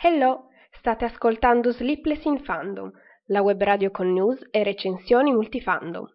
Hello, 0.00 0.48
state 0.70 1.04
ascoltando 1.06 1.72
Sleepless 1.72 2.24
in 2.24 2.38
Fandom, 2.44 2.90
la 3.26 3.40
web 3.40 3.62
radio 3.62 3.90
con 3.90 4.12
news 4.12 4.46
e 4.50 4.62
recensioni 4.62 5.32
multifandom. 5.32 6.06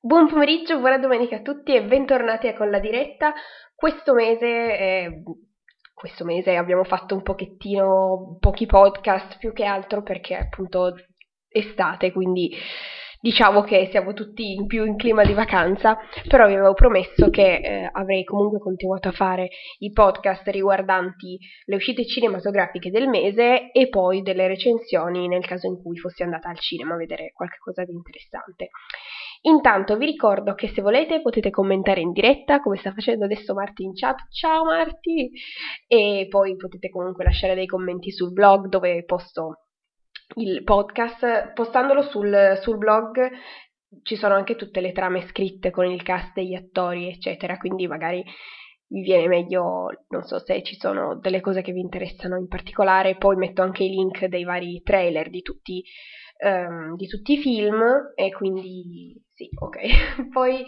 Buon 0.00 0.28
pomeriggio, 0.28 0.78
buona 0.78 0.98
domenica 0.98 1.36
a 1.36 1.42
tutti 1.42 1.74
e 1.74 1.84
bentornati 1.84 2.48
a 2.48 2.54
Con 2.54 2.70
la 2.70 2.80
diretta. 2.80 3.34
Questo 3.74 4.14
mese, 4.14 4.46
eh, 4.46 5.22
questo 5.92 6.24
mese 6.24 6.56
abbiamo 6.56 6.84
fatto 6.84 7.14
un 7.14 7.22
pochettino, 7.22 8.38
pochi 8.40 8.64
podcast 8.64 9.36
più 9.36 9.52
che 9.52 9.64
altro 9.64 10.02
perché 10.02 10.38
è 10.38 10.40
appunto 10.40 10.94
estate, 11.48 12.12
quindi 12.12 12.56
diciamo 13.22 13.62
che 13.62 13.88
siamo 13.92 14.14
tutti 14.14 14.52
in 14.52 14.66
più 14.66 14.84
in 14.84 14.96
clima 14.96 15.22
di 15.24 15.32
vacanza, 15.32 15.96
però 16.26 16.48
vi 16.48 16.54
avevo 16.54 16.74
promesso 16.74 17.30
che 17.30 17.54
eh, 17.54 17.88
avrei 17.92 18.24
comunque 18.24 18.58
continuato 18.58 19.08
a 19.08 19.12
fare 19.12 19.48
i 19.78 19.92
podcast 19.92 20.44
riguardanti 20.48 21.38
le 21.66 21.76
uscite 21.76 22.04
cinematografiche 22.04 22.90
del 22.90 23.08
mese 23.08 23.70
e 23.70 23.88
poi 23.88 24.22
delle 24.22 24.48
recensioni 24.48 25.28
nel 25.28 25.46
caso 25.46 25.68
in 25.68 25.80
cui 25.80 25.96
fossi 25.98 26.24
andata 26.24 26.48
al 26.48 26.58
cinema 26.58 26.94
a 26.94 26.96
vedere 26.98 27.30
qualcosa 27.32 27.84
di 27.84 27.92
interessante. 27.92 28.70
Intanto 29.42 29.96
vi 29.96 30.06
ricordo 30.06 30.54
che 30.54 30.72
se 30.74 30.82
volete 30.82 31.20
potete 31.20 31.50
commentare 31.50 32.00
in 32.00 32.10
diretta, 32.10 32.60
come 32.60 32.76
sta 32.76 32.92
facendo 32.92 33.24
adesso 33.24 33.54
Marti 33.54 33.84
in 33.84 33.92
chat. 33.94 34.18
Ciao 34.30 34.64
Marti! 34.64 35.30
E 35.86 36.26
poi 36.28 36.56
potete 36.56 36.90
comunque 36.90 37.22
lasciare 37.22 37.54
dei 37.54 37.66
commenti 37.66 38.10
sul 38.10 38.32
blog 38.32 38.66
dove 38.66 39.04
posto 39.04 39.58
il 40.34 40.62
podcast, 40.64 41.52
postandolo 41.52 42.02
sul, 42.02 42.58
sul 42.60 42.78
blog 42.78 43.30
ci 44.02 44.16
sono 44.16 44.34
anche 44.34 44.56
tutte 44.56 44.80
le 44.80 44.92
trame 44.92 45.26
scritte 45.26 45.70
con 45.70 45.84
il 45.84 46.02
cast 46.02 46.32
degli 46.34 46.54
attori, 46.54 47.08
eccetera, 47.08 47.58
quindi 47.58 47.86
magari 47.86 48.24
vi 48.88 49.02
viene 49.02 49.26
meglio, 49.26 49.88
non 50.08 50.22
so 50.22 50.38
se 50.38 50.62
ci 50.62 50.76
sono 50.76 51.18
delle 51.18 51.40
cose 51.40 51.62
che 51.62 51.72
vi 51.72 51.80
interessano 51.80 52.36
in 52.36 52.46
particolare, 52.46 53.16
poi 53.16 53.36
metto 53.36 53.62
anche 53.62 53.84
i 53.84 53.88
link 53.88 54.26
dei 54.26 54.44
vari 54.44 54.82
trailer 54.82 55.30
di 55.30 55.40
tutti, 55.42 55.82
um, 56.44 56.94
di 56.96 57.06
tutti 57.06 57.34
i 57.34 57.38
film 57.38 57.82
e 58.14 58.32
quindi 58.32 59.14
sì, 59.32 59.48
ok. 59.58 60.28
poi 60.32 60.64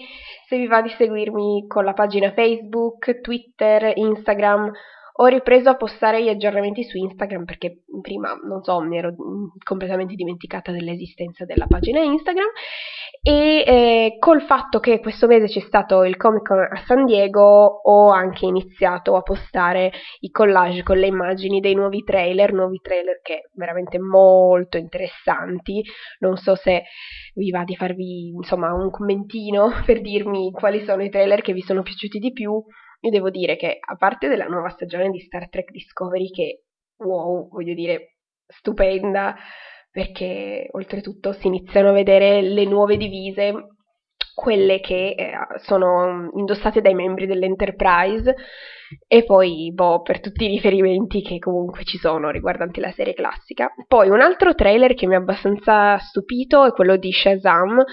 se 0.47 0.59
vi 0.59 0.67
va 0.67 0.81
di 0.81 0.91
seguirmi 0.91 1.67
con 1.67 1.85
la 1.85 1.93
pagina 1.93 2.33
Facebook, 2.33 3.21
Twitter, 3.21 3.93
Instagram 3.95 4.71
ho 5.17 5.27
ripreso 5.27 5.69
a 5.69 5.77
postare 5.77 6.23
gli 6.23 6.29
aggiornamenti 6.29 6.83
su 6.83 6.97
Instagram 6.97 7.45
perché 7.45 7.85
prima, 8.01 8.35
non 8.35 8.63
so, 8.65 8.81
mi 8.81 8.99
ero 8.99 9.15
completamente 9.63 10.15
dimenticata 10.15 10.73
dell'esistenza 10.73 11.45
della 11.45 11.67
pagina 11.69 12.01
Instagram 12.01 12.49
e 13.23 13.65
eh, 13.65 14.17
col 14.19 14.43
fatto 14.43 14.81
che 14.81 14.99
questo 14.99 15.29
mese 15.29 15.47
c'è 15.47 15.61
stato 15.61 16.03
il 16.03 16.17
Comic 16.17 16.47
Con 16.47 16.59
a 16.59 16.83
San 16.85 17.05
Diego 17.05 17.81
ho 17.83 18.11
anche 18.11 18.45
iniziato 18.47 19.15
a 19.15 19.23
postare 19.23 19.93
i 20.21 20.31
collage 20.31 20.83
con 20.83 20.99
le 20.99 21.07
immagini 21.07 21.61
dei 21.61 21.75
nuovi 21.75 22.03
trailer, 22.03 22.53
nuovi 22.53 22.81
trailer 22.81 23.21
che 23.23 23.51
veramente 23.55 24.01
molto 24.01 24.79
interessanti, 24.79 25.83
non 26.19 26.37
so 26.37 26.57
se 26.57 26.83
vi 27.35 27.51
va 27.51 27.63
di 27.63 27.77
farvi 27.77 28.31
insomma 28.31 28.75
un 28.75 28.91
commentino 28.91 29.71
per 29.87 30.01
dirmi 30.01 30.51
quali 30.51 30.85
sono 30.85 31.05
i 31.05 31.09
trailer 31.09 31.41
che 31.41 31.53
vi 31.53 31.63
sono 31.63 31.83
piaciuti 31.83 32.19
di 32.19 32.33
più 32.33 32.61
io 33.05 33.11
devo 33.11 33.29
dire 33.29 33.57
che, 33.57 33.77
a 33.79 33.97
parte 33.97 34.29
della 34.29 34.47
nuova 34.47 34.71
stagione 34.71 35.11
di 35.11 35.21
Star 35.21 35.51
Trek 35.51 35.71
Discovery, 35.71 36.31
che, 36.31 36.63
wow, 36.97 37.49
voglio 37.51 37.75
dire, 37.75 38.17
stupenda, 38.47 39.37
perché 39.91 40.69
oltretutto 40.71 41.33
si 41.33 41.47
iniziano 41.47 41.91
a 41.91 41.93
vedere 41.93 42.41
le 42.41 42.65
nuove 42.65 42.97
divise, 42.97 43.53
quelle 44.35 44.81
che 44.81 45.11
eh, 45.11 45.33
sono 45.63 46.31
indossate 46.35 46.81
dai 46.81 46.95
membri 46.95 47.27
dell'Enterprise, 47.27 48.35
e 49.07 49.25
poi, 49.25 49.71
boh, 49.75 50.01
per 50.01 50.21
tutti 50.21 50.45
i 50.45 50.49
riferimenti 50.49 51.21
che 51.21 51.39
comunque 51.39 51.85
ci 51.85 51.99
sono 51.99 52.31
riguardanti 52.31 52.81
la 52.81 52.91
serie 52.93 53.13
classica. 53.13 53.71
Poi 53.87 54.09
un 54.09 54.23
altro 54.23 54.55
trailer 54.55 54.95
che 54.95 55.07
mi 55.07 55.15
ha 55.15 55.19
abbastanza 55.19 55.99
stupito 55.99 56.65
è 56.65 56.73
quello 56.73 56.97
di 56.97 57.13
Shazam, 57.13 57.85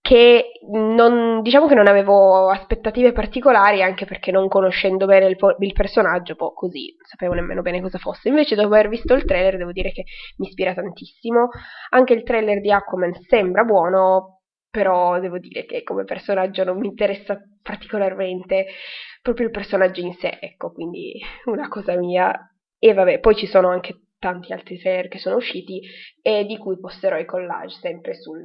che 0.00 0.52
non, 0.70 1.42
diciamo 1.42 1.66
che 1.66 1.74
non 1.74 1.86
avevo 1.86 2.48
aspettative 2.48 3.12
particolari 3.12 3.82
anche 3.82 4.06
perché 4.06 4.30
non 4.30 4.48
conoscendo 4.48 5.06
bene 5.06 5.26
il, 5.26 5.36
il 5.58 5.72
personaggio, 5.72 6.36
poi 6.36 6.50
così 6.54 6.94
non 6.96 7.06
sapevo 7.06 7.34
nemmeno 7.34 7.62
bene 7.62 7.80
cosa 7.80 7.98
fosse. 7.98 8.28
Invece 8.28 8.54
dopo 8.54 8.74
aver 8.74 8.88
visto 8.88 9.14
il 9.14 9.24
trailer 9.24 9.58
devo 9.58 9.72
dire 9.72 9.92
che 9.92 10.04
mi 10.38 10.48
ispira 10.48 10.74
tantissimo. 10.74 11.48
Anche 11.90 12.14
il 12.14 12.22
trailer 12.22 12.60
di 12.60 12.72
Aquaman 12.72 13.12
sembra 13.28 13.64
buono, 13.64 14.40
però 14.70 15.20
devo 15.20 15.38
dire 15.38 15.64
che 15.66 15.82
come 15.82 16.04
personaggio 16.04 16.64
non 16.64 16.78
mi 16.78 16.86
interessa 16.86 17.38
particolarmente 17.62 18.66
proprio 19.20 19.46
il 19.46 19.52
personaggio 19.52 20.00
in 20.00 20.14
sé, 20.14 20.38
ecco, 20.40 20.72
quindi 20.72 21.20
una 21.46 21.68
cosa 21.68 21.94
mia. 21.96 22.32
E 22.78 22.94
vabbè, 22.94 23.20
poi 23.20 23.34
ci 23.36 23.46
sono 23.46 23.68
anche 23.68 24.06
tanti 24.18 24.52
altri 24.52 24.78
trailer 24.78 25.08
che 25.08 25.18
sono 25.18 25.36
usciti 25.36 25.82
e 26.22 26.44
di 26.46 26.56
cui 26.56 26.78
posterò 26.78 27.18
i 27.18 27.26
collage 27.26 27.76
sempre 27.80 28.14
sul 28.14 28.42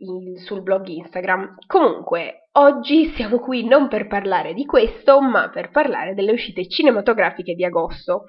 il, 0.00 0.38
sul 0.40 0.62
blog 0.62 0.86
Instagram. 0.86 1.56
Comunque, 1.66 2.48
oggi 2.52 3.06
siamo 3.14 3.38
qui 3.38 3.64
non 3.64 3.88
per 3.88 4.06
parlare 4.06 4.54
di 4.54 4.64
questo, 4.64 5.20
ma 5.20 5.48
per 5.50 5.70
parlare 5.70 6.14
delle 6.14 6.32
uscite 6.32 6.68
cinematografiche 6.68 7.54
di 7.54 7.64
agosto. 7.64 8.26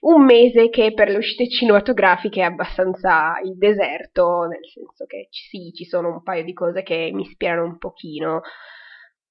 Un 0.00 0.24
mese 0.24 0.70
che 0.70 0.92
per 0.94 1.08
le 1.08 1.16
uscite 1.16 1.48
cinematografiche 1.48 2.40
è 2.40 2.44
abbastanza 2.44 3.40
il 3.44 3.56
deserto, 3.56 4.44
nel 4.44 4.64
senso 4.72 5.04
che 5.04 5.28
sì, 5.30 5.72
ci 5.74 5.84
sono 5.84 6.08
un 6.08 6.22
paio 6.22 6.44
di 6.44 6.52
cose 6.52 6.82
che 6.82 7.10
mi 7.12 7.22
ispirano 7.22 7.64
un 7.64 7.76
pochino, 7.76 8.42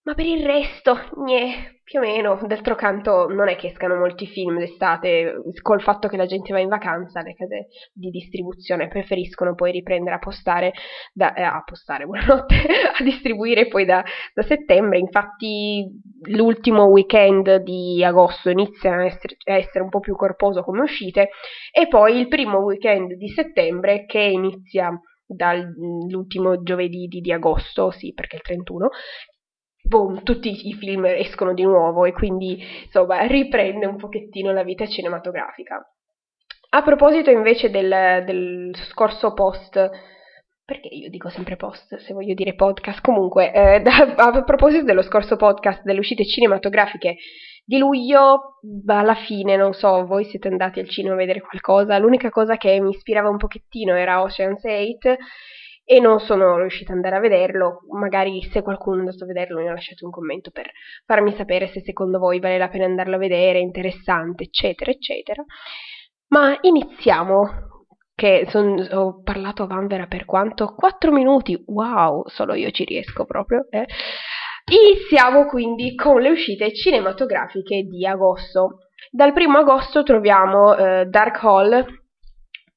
ma 0.03 0.13
per 0.13 0.25
il 0.25 0.45
resto, 0.45 0.97
niente, 1.17 1.81
più 1.83 1.99
o 1.99 2.01
meno. 2.01 2.39
D'altro 2.45 2.75
canto, 2.75 3.27
non 3.27 3.49
è 3.49 3.55
che 3.55 3.67
escano 3.67 3.95
molti 3.95 4.27
film 4.27 4.59
d'estate, 4.59 5.41
col 5.61 5.81
fatto 5.81 6.07
che 6.07 6.17
la 6.17 6.25
gente 6.25 6.53
va 6.53 6.59
in 6.59 6.67
vacanza, 6.67 7.21
le 7.21 7.33
case 7.33 7.67
di 7.93 8.09
distribuzione 8.09 8.87
preferiscono 8.87 9.55
poi 9.55 9.71
riprendere 9.71 10.15
a 10.15 10.19
postare, 10.19 10.71
da, 11.13 11.33
eh, 11.33 11.41
a 11.41 11.61
postare, 11.65 12.05
buonanotte, 12.07 12.55
a 12.99 13.03
distribuire 13.03 13.67
poi 13.67 13.85
da, 13.85 14.03
da, 14.33 14.41
settembre. 14.43 14.99
Infatti, 14.99 15.87
l'ultimo 16.29 16.85
weekend 16.85 17.57
di 17.57 18.03
agosto 18.03 18.49
inizia 18.49 18.93
a 18.93 19.05
essere, 19.05 19.35
a 19.45 19.53
essere 19.53 19.83
un 19.83 19.89
po' 19.89 19.99
più 19.99 20.15
corposo 20.15 20.61
come 20.61 20.81
uscite, 20.81 21.29
e 21.71 21.87
poi 21.87 22.19
il 22.19 22.27
primo 22.27 22.59
weekend 22.59 23.13
di 23.13 23.29
settembre 23.29 24.05
che 24.05 24.19
inizia 24.19 24.91
dall'ultimo 25.25 26.63
giovedì 26.63 27.07
di, 27.07 27.19
di, 27.19 27.31
agosto, 27.31 27.91
sì, 27.91 28.13
perché 28.13 28.35
è 28.35 28.39
il 28.39 28.43
31, 28.43 28.89
boom, 29.81 30.23
tutti 30.23 30.67
i 30.67 30.73
film 30.73 31.05
escono 31.05 31.53
di 31.53 31.63
nuovo 31.63 32.05
e 32.05 32.11
quindi 32.11 32.61
insomma 32.85 33.25
riprende 33.25 33.85
un 33.85 33.97
pochettino 33.97 34.51
la 34.51 34.63
vita 34.63 34.85
cinematografica. 34.85 35.83
A 36.71 36.83
proposito 36.83 37.31
invece 37.31 37.71
del, 37.71 38.23
del 38.25 38.75
scorso 38.89 39.33
post, 39.33 39.73
perché 40.63 40.87
io 40.87 41.09
dico 41.09 41.29
sempre 41.29 41.55
post 41.55 41.95
se 41.95 42.13
voglio 42.13 42.35
dire 42.35 42.53
podcast, 42.53 43.01
comunque 43.01 43.51
eh, 43.51 43.81
da, 43.81 44.13
a 44.15 44.43
proposito 44.43 44.83
dello 44.83 45.01
scorso 45.01 45.35
podcast 45.35 45.81
delle 45.81 45.99
uscite 45.99 46.25
cinematografiche 46.25 47.15
di 47.65 47.77
luglio, 47.77 48.59
alla 48.87 49.15
fine, 49.15 49.55
non 49.55 49.73
so, 49.73 50.05
voi 50.05 50.25
siete 50.25 50.47
andati 50.47 50.79
al 50.79 50.89
cinema 50.89 51.13
a 51.13 51.17
vedere 51.17 51.41
qualcosa, 51.41 51.97
l'unica 51.97 52.29
cosa 52.29 52.57
che 52.57 52.79
mi 52.79 52.89
ispirava 52.89 53.29
un 53.29 53.37
pochettino 53.37 53.95
era 53.95 54.21
Ocean's 54.21 54.63
8 54.63 55.17
e 55.91 55.99
non 55.99 56.19
sono 56.19 56.55
riuscita 56.59 56.91
ad 56.91 56.97
andare 56.97 57.15
a 57.15 57.19
vederlo. 57.19 57.79
Magari 57.97 58.47
se 58.51 58.61
qualcuno 58.61 58.97
è 58.97 58.99
andato 58.99 59.23
a 59.23 59.27
vederlo 59.27 59.59
mi 59.59 59.67
ha 59.67 59.71
lasciato 59.71 60.05
un 60.05 60.11
commento 60.11 60.51
per 60.51 60.69
farmi 61.03 61.33
sapere 61.33 61.67
se 61.69 61.81
secondo 61.81 62.19
voi 62.19 62.39
vale 62.39 62.59
la 62.59 62.69
pena 62.69 62.85
andarlo 62.85 63.15
a 63.15 63.17
vedere, 63.17 63.57
è 63.57 63.61
interessante, 63.63 64.43
eccetera, 64.43 64.91
eccetera. 64.91 65.43
Ma 66.27 66.55
iniziamo. 66.61 67.67
Che 68.13 68.47
son, 68.49 68.87
ho 68.91 69.21
parlato 69.23 69.63
a 69.63 69.65
Vanvera 69.65 70.05
per 70.05 70.25
quanto? 70.25 70.75
4 70.75 71.11
minuti, 71.11 71.59
wow, 71.67 72.27
solo 72.27 72.53
io 72.53 72.69
ci 72.69 72.83
riesco 72.83 73.25
proprio. 73.25 73.65
Eh. 73.71 73.87
Iniziamo 74.65 75.45
quindi 75.45 75.95
con 75.95 76.21
le 76.21 76.29
uscite 76.29 76.71
cinematografiche 76.71 77.83
di 77.83 78.05
agosto. 78.05 78.89
Dal 79.09 79.33
primo 79.33 79.59
agosto 79.59 80.03
troviamo 80.03 80.75
eh, 80.75 81.05
Dark 81.05 81.43
Hall, 81.43 81.85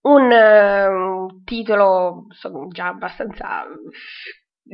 un 0.02 0.31
uh, 0.31 1.43
titolo 1.44 2.26
so, 2.31 2.69
già 2.69 2.88
abbastanza 2.88 3.64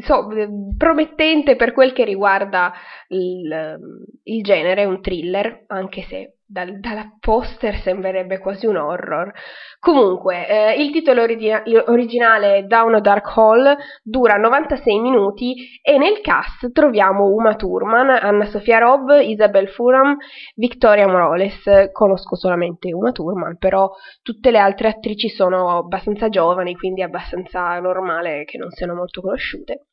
so, 0.02 0.28
promettente 0.76 1.56
per 1.56 1.72
quel 1.72 1.92
che 1.92 2.04
riguarda 2.04 2.72
il, 3.08 3.78
il 4.24 4.42
genere, 4.42 4.84
un 4.84 5.00
thriller, 5.00 5.64
anche 5.68 6.02
se 6.02 6.37
dal, 6.48 6.80
dalla 6.80 7.14
poster 7.20 7.76
sembrerebbe 7.76 8.38
quasi 8.38 8.66
un 8.66 8.76
horror. 8.76 9.30
Comunque, 9.78 10.48
eh, 10.48 10.82
il 10.82 10.90
titolo 10.90 11.22
origina- 11.22 11.62
originale 11.86 12.64
Down 12.66 12.94
a 12.94 13.00
Dark 13.00 13.36
Hall 13.36 13.76
dura 14.02 14.36
96 14.36 14.98
minuti 14.98 15.54
e 15.82 15.98
nel 15.98 16.20
cast 16.22 16.72
troviamo 16.72 17.26
Uma 17.26 17.54
Thurman, 17.54 18.08
Anna 18.08 18.46
Sofia 18.46 18.78
Robb, 18.78 19.10
Isabel 19.20 19.68
Furam, 19.68 20.16
Victoria 20.54 21.06
Morales. 21.06 21.90
Conosco 21.92 22.34
solamente 22.34 22.92
Uma 22.92 23.12
Thurman, 23.12 23.58
però 23.58 23.90
tutte 24.22 24.50
le 24.50 24.58
altre 24.58 24.88
attrici 24.88 25.28
sono 25.28 25.76
abbastanza 25.76 26.28
giovani, 26.30 26.74
quindi 26.74 27.02
è 27.02 27.04
abbastanza 27.04 27.78
normale 27.78 28.44
che 28.44 28.56
non 28.56 28.70
siano 28.70 28.94
molto 28.94 29.20
conosciute. 29.20 29.87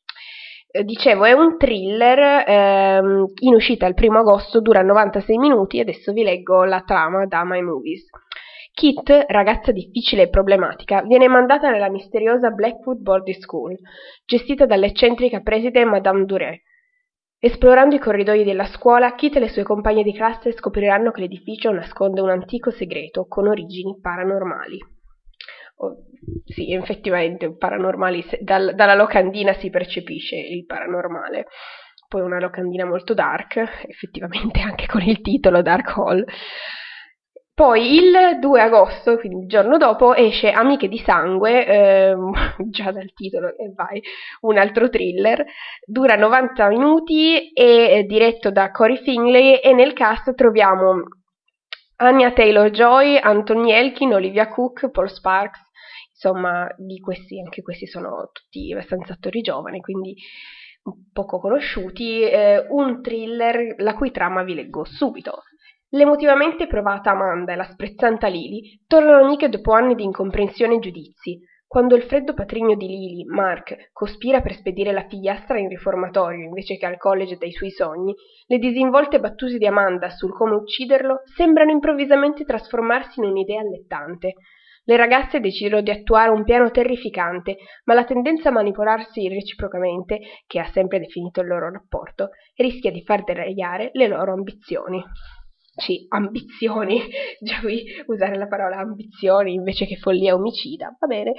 Dicevo, 0.84 1.24
è 1.24 1.32
un 1.32 1.56
thriller 1.56 2.44
ehm, 2.46 3.26
in 3.40 3.54
uscita 3.54 3.86
il 3.86 3.94
primo 3.94 4.18
agosto, 4.18 4.60
dura 4.60 4.82
96 4.82 5.38
minuti. 5.38 5.80
Adesso 5.80 6.12
vi 6.12 6.22
leggo 6.22 6.64
la 6.64 6.82
trama 6.82 7.26
da 7.26 7.44
My 7.44 7.60
Movies. 7.62 8.08
Kit, 8.76 9.24
ragazza 9.28 9.72
difficile 9.72 10.24
e 10.24 10.28
problematica, 10.28 11.00
viene 11.00 11.28
mandata 11.28 11.70
nella 11.70 11.88
misteriosa 11.88 12.50
Blackwood 12.50 12.98
Boarding 12.98 13.38
School, 13.38 13.74
gestita 14.26 14.66
dall'eccentrica 14.66 15.40
preside 15.40 15.82
Madame 15.86 16.26
Duret. 16.26 16.60
Esplorando 17.38 17.94
i 17.94 17.98
corridoi 17.98 18.44
della 18.44 18.66
scuola, 18.66 19.14
Kit 19.14 19.36
e 19.36 19.40
le 19.40 19.48
sue 19.48 19.62
compagne 19.62 20.02
di 20.02 20.12
classe 20.12 20.52
scopriranno 20.52 21.10
che 21.10 21.20
l'edificio 21.22 21.70
nasconde 21.70 22.20
un 22.20 22.28
antico 22.28 22.70
segreto 22.70 23.24
con 23.26 23.46
origini 23.46 23.98
paranormali. 23.98 24.95
Oh, 25.78 25.96
sì, 26.44 26.72
effettivamente, 26.72 27.54
paranormali, 27.56 28.24
dal, 28.40 28.74
dalla 28.74 28.94
locandina 28.94 29.52
si 29.54 29.68
percepisce 29.70 30.36
il 30.36 30.64
paranormale. 30.64 31.46
Poi 32.08 32.22
una 32.22 32.38
locandina 32.38 32.86
molto 32.86 33.14
dark, 33.14 33.56
effettivamente 33.86 34.60
anche 34.60 34.86
con 34.86 35.02
il 35.02 35.20
titolo 35.20 35.60
Dark 35.60 35.96
Hall. 35.96 36.24
Poi 37.52 37.94
il 37.94 38.38
2 38.38 38.60
agosto, 38.60 39.16
quindi 39.16 39.44
il 39.44 39.48
giorno 39.48 39.78
dopo, 39.78 40.14
esce 40.14 40.50
Amiche 40.50 40.88
di 40.88 40.98
sangue, 40.98 41.66
ehm, 41.66 42.32
già 42.70 42.92
dal 42.92 43.12
titolo 43.14 43.48
e 43.56 43.72
vai, 43.74 44.00
un 44.42 44.58
altro 44.58 44.90
thriller, 44.90 45.42
dura 45.84 46.16
90 46.16 46.68
minuti, 46.68 47.50
è 47.54 48.02
diretto 48.04 48.50
da 48.50 48.70
Cory 48.70 48.98
Finley 48.98 49.54
e 49.54 49.72
nel 49.72 49.94
cast 49.94 50.34
troviamo 50.34 51.02
Anya 51.96 52.32
Taylor-Joy, 52.32 53.18
Anthony 53.18 53.72
Elkin, 53.72 54.12
Olivia 54.12 54.48
Cook, 54.48 54.90
Paul 54.90 55.10
Sparks, 55.10 55.60
insomma, 56.12 56.68
questi, 57.00 57.40
anche 57.40 57.62
questi 57.62 57.86
sono 57.86 58.30
tutti 58.32 58.72
abbastanza 58.72 59.14
attori 59.14 59.40
giovani, 59.40 59.80
quindi 59.80 60.14
poco 61.12 61.40
conosciuti, 61.40 62.22
eh, 62.22 62.66
un 62.68 63.02
thriller 63.02 63.74
la 63.78 63.94
cui 63.94 64.10
trama 64.10 64.42
vi 64.42 64.54
leggo 64.54 64.84
subito. 64.84 65.42
L'emotivamente 65.90 66.66
provata 66.66 67.10
Amanda 67.10 67.52
e 67.52 67.56
la 67.56 67.68
sprezzanta 67.70 68.26
Lily 68.26 68.82
tornano 68.86 69.24
amiche 69.24 69.48
dopo 69.48 69.72
anni 69.72 69.94
di 69.94 70.04
incomprensione 70.04 70.74
e 70.74 70.78
giudizi. 70.80 71.40
Quando 71.68 71.96
il 71.96 72.02
freddo 72.04 72.32
patrigno 72.32 72.76
di 72.76 72.86
Lily, 72.86 73.24
Mark, 73.24 73.90
cospira 73.92 74.40
per 74.40 74.54
spedire 74.54 74.92
la 74.92 75.06
figliastra 75.08 75.58
in 75.58 75.68
riformatorio 75.68 76.44
invece 76.44 76.76
che 76.76 76.86
al 76.86 76.96
college 76.96 77.36
dei 77.36 77.50
suoi 77.50 77.70
sogni, 77.70 78.14
le 78.46 78.58
disinvolte 78.58 79.18
battute 79.18 79.58
di 79.58 79.66
Amanda 79.66 80.08
sul 80.10 80.32
come 80.32 80.54
ucciderlo 80.54 81.22
sembrano 81.36 81.72
improvvisamente 81.72 82.44
trasformarsi 82.44 83.18
in 83.18 83.26
un'idea 83.26 83.60
allettante. 83.60 84.34
Le 84.84 84.96
ragazze 84.96 85.40
decidono 85.40 85.82
di 85.82 85.90
attuare 85.90 86.30
un 86.30 86.44
piano 86.44 86.70
terrificante, 86.70 87.56
ma 87.86 87.94
la 87.94 88.04
tendenza 88.04 88.50
a 88.50 88.52
manipolarsi 88.52 89.28
reciprocamente, 89.28 90.20
che 90.46 90.60
ha 90.60 90.66
sempre 90.66 91.00
definito 91.00 91.40
il 91.40 91.48
loro 91.48 91.68
rapporto, 91.68 92.28
rischia 92.54 92.92
di 92.92 93.02
far 93.02 93.24
deragliare 93.24 93.90
le 93.94 94.06
loro 94.06 94.32
ambizioni. 94.32 95.02
Ambizioni, 96.08 97.02
già 97.40 97.60
qui 97.60 97.84
usare 98.06 98.36
la 98.36 98.46
parola 98.46 98.76
ambizioni 98.78 99.52
invece 99.52 99.86
che 99.86 99.96
follia 99.96 100.34
omicida, 100.34 100.96
va 100.98 101.06
bene. 101.06 101.34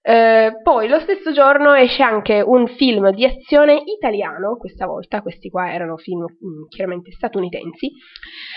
Eh, 0.00 0.60
poi 0.62 0.88
lo 0.88 1.00
stesso 1.00 1.32
giorno 1.32 1.74
esce 1.74 2.02
anche 2.02 2.40
un 2.40 2.66
film 2.66 3.10
di 3.10 3.26
azione 3.26 3.82
italiano, 3.84 4.56
questa 4.56 4.86
volta, 4.86 5.20
questi 5.20 5.50
qua 5.50 5.70
erano 5.70 5.96
film 5.98 6.22
mh, 6.22 6.24
mm, 6.24 6.68
chiaramente 6.68 7.10
statunitensi, 7.10 7.90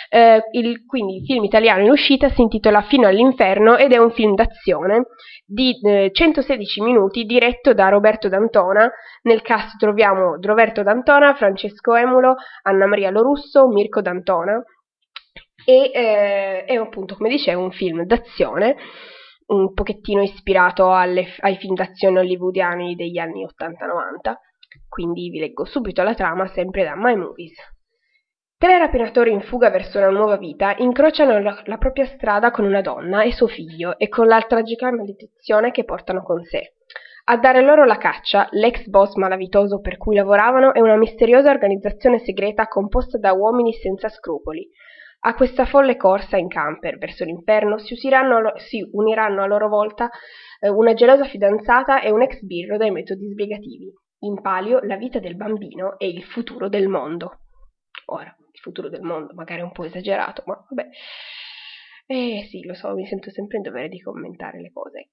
eh, 0.10 0.44
il, 0.52 0.86
quindi 0.86 1.18
il 1.18 1.26
film 1.26 1.44
italiano 1.44 1.84
in 1.84 1.90
uscita 1.90 2.30
si 2.30 2.42
intitola 2.42 2.84
Fino 2.84 3.08
all'inferno 3.08 3.76
ed 3.76 3.92
è 3.92 3.98
un 3.98 4.12
film 4.12 4.36
d'azione 4.36 5.08
di 5.46 5.78
eh, 5.84 6.12
116 6.14 6.82
minuti 6.82 7.26
diretto 7.26 7.74
da 7.74 7.90
Roberto 7.90 8.30
D'Antona, 8.30 8.90
nel 9.24 9.42
cast 9.42 9.78
troviamo 9.78 10.38
Roberto 10.40 10.84
D'Antona, 10.84 11.34
Francesco 11.34 11.96
Emulo, 11.96 12.36
Anna 12.62 12.86
Maria 12.86 13.10
Lorusso, 13.10 13.68
Mirko 13.68 14.00
D'Antona 14.00 14.64
e 15.66 15.92
eh, 15.94 16.66
è 16.66 16.76
appunto 16.76 17.16
come 17.16 17.30
dicevo 17.30 17.62
un 17.62 17.72
film 17.72 18.04
d'azione 18.04 18.76
un 19.52 19.74
pochettino 19.74 20.22
ispirato 20.22 20.94
alle, 20.94 21.28
ai 21.40 21.58
film 21.58 21.76
d'azione 21.76 22.20
hollywoodiani 22.20 22.96
degli 22.96 23.18
anni 23.18 23.46
80-90, 23.46 24.34
quindi 24.88 25.30
vi 25.30 25.40
leggo 25.40 25.66
subito 25.66 26.04
la 26.04 26.14
trama 26.14 26.48
sempre 26.48 26.84
da 26.84 26.94
My 26.96 27.16
Movies. 27.16 27.58
Tre 28.58 28.78
rapinatori 28.78 29.32
in 29.32 29.42
fuga 29.42 29.70
verso 29.70 29.98
una 29.98 30.10
nuova 30.10 30.38
vita 30.38 30.76
incrociano 30.78 31.40
la, 31.40 31.62
la 31.66 31.78
propria 31.78 32.06
strada 32.06 32.52
con 32.52 32.64
una 32.64 32.82
donna 32.82 33.24
e 33.24 33.32
suo 33.32 33.48
figlio 33.48 33.98
e 33.98 34.08
con 34.08 34.28
la 34.28 34.40
tragica 34.48 34.92
maledizione 34.92 35.72
che 35.72 35.84
portano 35.84 36.22
con 36.22 36.44
sé. 36.44 36.76
A 37.26 37.38
dare 37.38 37.62
loro 37.62 37.86
la 37.86 37.98
caccia, 37.98 38.48
l'ex 38.52 38.86
boss 38.86 39.16
malavitoso 39.16 39.80
per 39.80 39.98
cui 39.98 40.16
lavoravano 40.16 40.74
è 40.74 40.80
una 40.80 40.96
misteriosa 40.96 41.50
organizzazione 41.50 42.20
segreta 42.20 42.68
composta 42.68 43.18
da 43.18 43.34
uomini 43.34 43.74
senza 43.74 44.10
scrupoli, 44.10 44.68
a 45.24 45.36
questa 45.36 45.66
folle 45.66 45.98
corsa 45.98 46.38
in 46.38 46.48
camper 46.48 46.98
verso 46.98 47.24
l'inferno 47.24 47.78
si, 47.78 47.94
usiranno, 47.94 48.54
si 48.58 48.88
uniranno 48.92 49.44
a 49.44 49.46
loro 49.46 49.68
volta 49.68 50.10
eh, 50.60 50.70
una 50.70 50.94
gelosa 50.94 51.26
fidanzata 51.26 52.02
e 52.02 52.12
un 52.12 52.22
ex 52.22 52.42
birro 52.42 52.78
dai 52.78 52.92
metodi 52.92 53.28
sbrigativi. 53.28 53.92
In 54.24 54.42
palio 54.42 54.80
la 54.82 54.98
vita 54.98 55.20
del 55.20 55.36
bambino 55.36 55.98
e 55.98 56.08
il 56.08 56.24
futuro 56.24 56.70
del 56.70 56.88
mondo. 56.88 57.40
Ora, 58.06 58.36
il 58.52 58.60
futuro 58.60 58.90
del 58.90 59.02
mondo 59.02 59.34
magari 59.34 59.62
è 59.62 59.64
un 59.64 59.72
po' 59.72 59.84
esagerato, 59.84 60.44
ma 60.46 60.56
vabbè. 60.70 60.90
Eh 62.08 62.48
sì, 62.50 62.64
lo 62.66 62.74
so, 62.74 62.94
mi 62.94 63.06
sento 63.06 63.32
sempre 63.32 63.58
in 63.58 63.64
dovere 63.64 63.90
di 63.90 64.00
commentare 64.00 64.60
le 64.60 64.72
cose. 64.72 65.10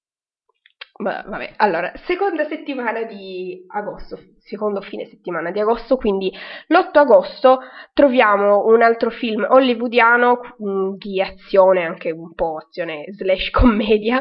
Ma, 0.98 1.22
vabbè, 1.24 1.54
allora, 1.58 1.92
seconda 2.06 2.48
settimana 2.48 3.04
di 3.04 3.64
agosto, 3.69 4.19
secondo 4.40 4.81
fine 4.81 5.06
settimana 5.06 5.52
di 5.52 5.60
agosto, 5.60 5.96
quindi 5.96 6.28
l'8 6.67 6.98
agosto 6.98 7.60
troviamo 7.93 8.67
un 8.67 8.82
altro 8.82 9.10
film 9.10 9.46
hollywoodiano 9.48 10.40
mm, 10.60 10.94
di 10.94 11.22
azione, 11.22 11.84
anche 11.84 12.10
un 12.10 12.34
po' 12.34 12.56
azione 12.56 13.05
slash 13.12 13.50
commedia, 13.50 14.20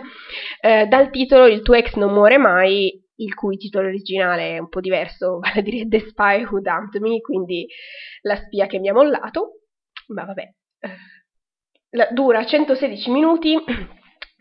eh, 0.61 0.85
dal 0.85 1.09
titolo 1.09 1.47
Il 1.47 1.63
tuo 1.63 1.73
ex 1.73 1.95
non 1.95 2.13
muore 2.13 2.37
mai, 2.37 3.03
il 3.15 3.33
cui 3.33 3.57
titolo 3.57 3.87
originale 3.87 4.55
è 4.55 4.59
un 4.59 4.69
po' 4.69 4.79
diverso, 4.79 5.39
vale 5.41 5.61
a 5.61 5.63
dire 5.63 5.87
The 5.87 6.09
Spy 6.09 6.43
Who 6.43 6.61
Dumped 6.61 7.01
Me, 7.01 7.21
quindi 7.21 7.65
la 8.21 8.35
spia 8.35 8.67
che 8.67 8.77
mi 8.77 8.89
ha 8.89 8.93
mollato, 8.93 9.61
ma 10.09 10.25
vabbè, 10.25 10.43
eh, 10.81 12.07
dura 12.13 12.45
116 12.45 13.09
minuti 13.09 13.57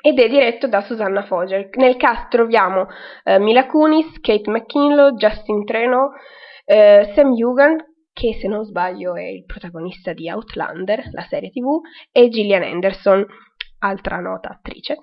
ed 0.06 0.20
è 0.20 0.28
diretto 0.28 0.68
da 0.68 0.82
Susanna 0.82 1.24
Fogel. 1.24 1.68
Nel 1.78 1.96
cast 1.96 2.30
troviamo 2.30 2.86
eh, 3.24 3.40
Mila 3.40 3.66
Kunis, 3.66 4.20
Kate 4.20 4.48
McKinlow, 4.48 5.16
Justin 5.16 5.64
Treno, 5.64 6.12
eh, 6.64 7.10
Sam 7.12 7.32
Hugan, 7.32 7.76
che 8.12 8.34
se 8.34 8.46
non 8.46 8.64
sbaglio 8.64 9.16
è 9.16 9.24
il 9.24 9.44
protagonista 9.44 10.12
di 10.12 10.30
Outlander, 10.30 11.08
la 11.10 11.26
serie 11.28 11.50
tv, 11.50 11.80
e 12.12 12.28
Gillian 12.28 12.62
Anderson, 12.62 13.26
altra 13.80 14.20
nota 14.20 14.50
attrice. 14.50 14.98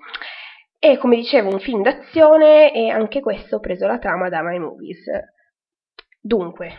E 0.78 0.96
come 0.96 1.16
dicevo 1.16 1.50
un 1.50 1.60
film 1.60 1.82
d'azione 1.82 2.72
e 2.72 2.88
anche 2.88 3.20
questo 3.20 3.56
ho 3.56 3.60
preso 3.60 3.86
la 3.86 3.98
trama 3.98 4.30
da 4.30 4.40
My 4.42 4.58
Movies. 4.58 5.04
Dunque, 6.18 6.72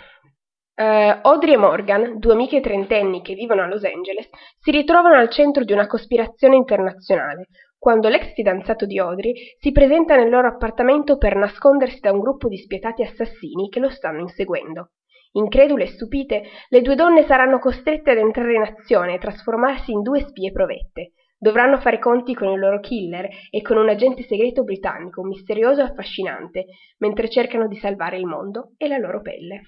Uh, 0.77 1.19
Audrey 1.21 1.53
e 1.53 1.57
Morgan, 1.57 2.19
due 2.19 2.33
amiche 2.33 2.59
trentenni 2.59 3.21
che 3.21 3.33
vivono 3.33 3.61
a 3.61 3.65
Los 3.65 3.85
Angeles, 3.85 4.27
si 4.59 4.71
ritrovano 4.71 5.15
al 5.15 5.29
centro 5.29 5.63
di 5.63 5.71
una 5.71 5.87
cospirazione 5.87 6.57
internazionale, 6.57 7.47
quando 7.85 8.09
l'ex 8.09 8.33
fidanzato 8.33 8.87
di 8.87 8.97
Audrey 8.97 9.35
si 9.59 9.71
presenta 9.71 10.15
nel 10.15 10.31
loro 10.31 10.47
appartamento 10.47 11.19
per 11.19 11.35
nascondersi 11.35 11.99
da 11.99 12.11
un 12.11 12.19
gruppo 12.19 12.47
di 12.47 12.57
spietati 12.57 13.03
assassini 13.03 13.69
che 13.69 13.79
lo 13.79 13.91
stanno 13.91 14.21
inseguendo. 14.21 14.93
Incredule 15.33 15.83
e 15.83 15.87
stupite, 15.89 16.41
le 16.69 16.81
due 16.81 16.95
donne 16.95 17.27
saranno 17.27 17.59
costrette 17.59 18.09
ad 18.09 18.17
entrare 18.17 18.55
in 18.55 18.63
azione 18.63 19.13
e 19.13 19.19
trasformarsi 19.19 19.91
in 19.91 20.01
due 20.01 20.21
spie 20.21 20.51
provette. 20.51 21.11
Dovranno 21.37 21.77
fare 21.77 21.99
conti 21.99 22.33
con 22.33 22.47
il 22.47 22.57
loro 22.57 22.79
killer 22.79 23.29
e 23.51 23.61
con 23.61 23.77
un 23.77 23.87
agente 23.87 24.23
segreto 24.23 24.63
britannico 24.63 25.23
misterioso 25.23 25.81
e 25.81 25.83
affascinante, 25.83 26.65
mentre 26.97 27.29
cercano 27.29 27.67
di 27.67 27.75
salvare 27.75 28.17
il 28.17 28.25
mondo 28.25 28.71
e 28.77 28.87
la 28.87 28.97
loro 28.97 29.21
pelle. 29.21 29.61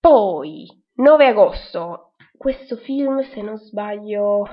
Poi, 0.00 0.66
9 0.94 1.26
agosto, 1.26 2.14
questo 2.38 2.76
film, 2.76 3.20
se 3.20 3.42
non 3.42 3.58
sbaglio, 3.58 4.46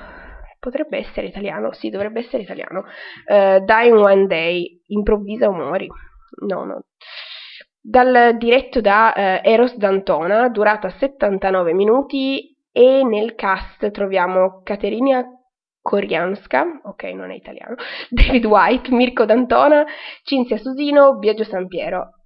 potrebbe 0.60 0.98
essere 0.98 1.28
italiano, 1.28 1.72
sì, 1.74 1.89
dovrebbe 1.89 2.20
essere 2.20 2.44
italiano. 2.44 2.84
Uh, 3.25 3.63
Dying 3.63 3.98
One 3.98 4.28
Day, 4.28 4.84
improvvisa 4.88 5.48
o 5.48 5.54
muori. 5.54 5.88
No, 6.46 6.63
no. 6.66 6.84
Dal, 7.82 8.38
diretto 8.38 8.82
da 8.82 9.13
uh, 9.16 9.48
Eros 9.48 9.75
D'Antona, 9.78 10.50
durata 10.50 10.89
79 10.89 11.74
minuti 11.74 12.56
e 12.72 13.04
nel 13.04 13.36
cast 13.36 13.89
troviamo 13.92 14.62
Caterina 14.63 15.25
Korianska, 15.82 16.82
ok, 16.84 17.04
non 17.13 17.32
è 17.32 17.36
italiano, 17.36 17.75
David 18.10 18.46
White, 18.46 18.92
Mirko 18.92 19.25
D'Antona, 19.25 19.86
Cinzia 20.24 20.58
Susino, 20.58 21.18
Biagio 21.18 21.44
Sampiero, 21.44 22.25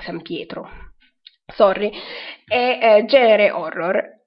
San 0.00 0.22
Pietro, 0.22 0.68
sorry, 1.46 1.90
e 2.46 2.78
eh, 2.80 3.04
genere 3.06 3.50
horror. 3.50 4.18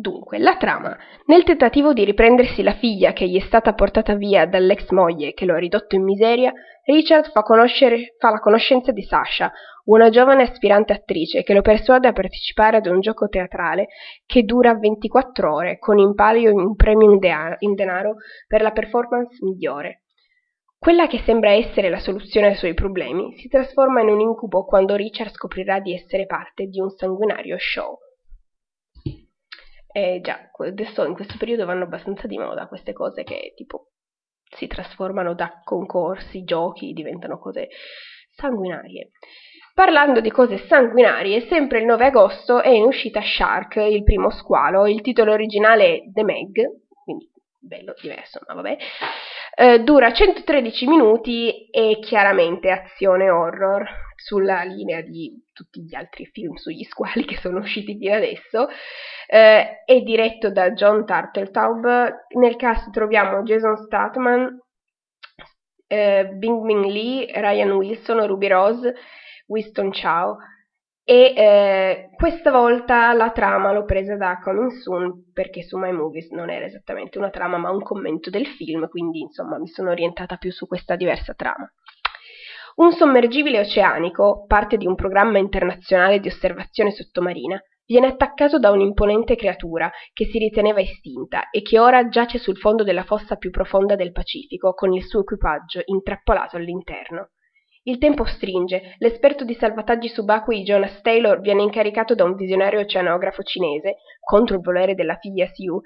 Dunque, 0.00 0.38
la 0.38 0.56
trama. 0.56 0.96
Nel 1.26 1.44
tentativo 1.44 1.92
di 1.92 2.06
riprendersi 2.06 2.62
la 2.62 2.72
figlia 2.72 3.12
che 3.12 3.28
gli 3.28 3.36
è 3.36 3.44
stata 3.44 3.74
portata 3.74 4.14
via 4.14 4.46
dall'ex 4.46 4.88
moglie 4.92 5.34
che 5.34 5.44
lo 5.44 5.52
ha 5.52 5.58
ridotto 5.58 5.94
in 5.94 6.04
miseria, 6.04 6.50
Richard 6.86 7.30
fa, 7.30 7.42
fa 7.42 8.30
la 8.30 8.38
conoscenza 8.38 8.92
di 8.92 9.02
Sasha, 9.02 9.52
una 9.84 10.08
giovane 10.08 10.44
aspirante 10.44 10.94
attrice 10.94 11.42
che 11.42 11.52
lo 11.52 11.60
persuade 11.60 12.08
a 12.08 12.14
partecipare 12.14 12.78
ad 12.78 12.86
un 12.86 13.00
gioco 13.00 13.28
teatrale 13.28 13.88
che 14.24 14.44
dura 14.44 14.74
24 14.74 15.54
ore, 15.54 15.78
con 15.78 15.98
in 15.98 16.14
palio 16.14 16.54
un 16.54 16.74
premio 16.76 17.10
in 17.10 17.74
denaro 17.74 18.14
per 18.46 18.62
la 18.62 18.70
performance 18.70 19.36
migliore. 19.44 20.04
Quella 20.78 21.08
che 21.08 21.20
sembra 21.26 21.50
essere 21.50 21.90
la 21.90 22.00
soluzione 22.00 22.46
ai 22.46 22.54
suoi 22.54 22.72
problemi 22.72 23.36
si 23.36 23.48
trasforma 23.48 24.00
in 24.00 24.08
un 24.08 24.20
incubo 24.20 24.64
quando 24.64 24.96
Richard 24.96 25.32
scoprirà 25.32 25.78
di 25.78 25.92
essere 25.92 26.24
parte 26.24 26.68
di 26.68 26.80
un 26.80 26.88
sanguinario 26.88 27.58
show. 27.58 27.98
Eh 29.92 30.20
già, 30.22 30.50
adesso 30.58 31.04
in 31.04 31.14
questo 31.14 31.36
periodo 31.36 31.64
vanno 31.66 31.84
abbastanza 31.84 32.26
di 32.26 32.38
moda 32.38 32.68
queste 32.68 32.92
cose 32.92 33.24
che 33.24 33.52
tipo 33.56 33.88
si 34.56 34.66
trasformano 34.66 35.34
da 35.34 35.60
concorsi, 35.64 36.44
giochi, 36.44 36.92
diventano 36.92 37.38
cose 37.38 37.68
sanguinarie. 38.30 39.10
Parlando 39.74 40.20
di 40.20 40.30
cose 40.30 40.58
sanguinarie, 40.66 41.46
sempre 41.48 41.78
il 41.78 41.86
9 41.86 42.06
agosto 42.06 42.60
è 42.60 42.68
in 42.68 42.84
uscita 42.84 43.20
Shark, 43.22 43.76
il 43.76 44.02
primo 44.02 44.30
squalo, 44.30 44.86
il 44.86 45.00
titolo 45.00 45.32
originale 45.32 45.96
è 45.96 46.00
The 46.12 46.24
Meg, 46.24 46.79
bello, 47.60 47.94
diverso, 48.00 48.40
ma 48.46 48.54
vabbè. 48.54 48.76
Eh, 49.54 49.80
dura 49.80 50.12
113 50.12 50.86
minuti 50.86 51.68
e 51.70 51.98
chiaramente 52.00 52.70
azione 52.70 53.30
horror 53.30 53.86
sulla 54.16 54.62
linea 54.62 55.02
di 55.02 55.32
tutti 55.52 55.82
gli 55.82 55.94
altri 55.94 56.26
film 56.26 56.54
sugli 56.54 56.84
squali 56.84 57.24
che 57.24 57.36
sono 57.36 57.58
usciti 57.58 57.96
fino 57.96 58.14
adesso. 58.14 58.68
Eh, 59.26 59.84
è 59.84 60.00
diretto 60.00 60.50
da 60.50 60.72
John 60.72 61.04
Turteltaub. 61.04 62.26
Nel 62.36 62.56
cast 62.56 62.90
troviamo 62.90 63.42
Jason 63.42 63.76
Statham, 63.76 64.58
eh, 65.86 66.26
Bing 66.32 66.64
Bing 66.64 66.84
Lee, 66.84 67.30
Ryan 67.32 67.72
Wilson, 67.72 68.26
Ruby 68.26 68.48
Rose, 68.48 68.94
Winston 69.46 69.90
Chow 69.90 70.36
e 71.04 71.32
eh, 71.36 72.10
questa 72.14 72.50
volta 72.50 73.12
la 73.12 73.30
trama 73.30 73.72
l'ho 73.72 73.84
presa 73.84 74.16
da 74.16 74.38
Coming 74.42 74.70
Soon 74.70 75.32
perché 75.32 75.62
su 75.62 75.76
My 75.76 75.92
Movies 75.92 76.30
non 76.30 76.50
era 76.50 76.66
esattamente 76.66 77.18
una 77.18 77.30
trama 77.30 77.56
ma 77.56 77.70
un 77.70 77.82
commento 77.82 78.30
del 78.30 78.46
film, 78.46 78.88
quindi 78.88 79.20
insomma 79.20 79.58
mi 79.58 79.66
sono 79.66 79.90
orientata 79.90 80.36
più 80.36 80.52
su 80.52 80.66
questa 80.66 80.96
diversa 80.96 81.34
trama. 81.34 81.68
Un 82.76 82.92
sommergibile 82.92 83.60
oceanico, 83.60 84.44
parte 84.46 84.76
di 84.76 84.86
un 84.86 84.94
programma 84.94 85.38
internazionale 85.38 86.20
di 86.20 86.28
osservazione 86.28 86.92
sottomarina, 86.92 87.60
viene 87.84 88.06
attaccato 88.06 88.60
da 88.60 88.70
un'imponente 88.70 89.34
creatura 89.34 89.90
che 90.12 90.26
si 90.26 90.38
riteneva 90.38 90.78
estinta 90.80 91.50
e 91.50 91.62
che 91.62 91.80
ora 91.80 92.08
giace 92.08 92.38
sul 92.38 92.56
fondo 92.56 92.84
della 92.84 93.02
fossa 93.02 93.34
più 93.34 93.50
profonda 93.50 93.96
del 93.96 94.12
Pacifico 94.12 94.74
con 94.74 94.92
il 94.92 95.04
suo 95.04 95.22
equipaggio 95.22 95.82
intrappolato 95.86 96.56
all'interno. 96.56 97.30
Il 97.84 97.98
tempo 97.98 98.24
stringe, 98.24 98.94
l'esperto 98.98 99.44
di 99.44 99.54
salvataggi 99.54 100.08
subacquei 100.08 100.62
Jonas 100.62 101.00
Taylor 101.00 101.40
viene 101.40 101.62
incaricato 101.62 102.14
da 102.14 102.24
un 102.24 102.34
visionario 102.34 102.80
oceanografo 102.80 103.42
cinese, 103.42 103.96
contro 104.20 104.56
il 104.56 104.62
volere 104.62 104.94
della 104.94 105.16
figlia 105.16 105.46
Siu, 105.46 105.80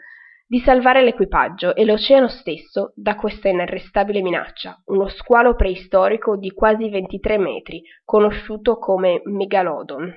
di 0.46 0.58
salvare 0.60 1.02
l'equipaggio 1.02 1.74
e 1.74 1.84
l'oceano 1.84 2.28
stesso 2.28 2.92
da 2.96 3.14
questa 3.14 3.48
inarrestabile 3.48 4.22
minaccia, 4.22 4.82
uno 4.86 5.08
squalo 5.08 5.54
preistorico 5.54 6.36
di 6.36 6.50
quasi 6.50 6.88
23 6.90 7.38
metri, 7.38 7.82
conosciuto 8.04 8.78
come 8.78 9.22
Megalodon. 9.24 10.12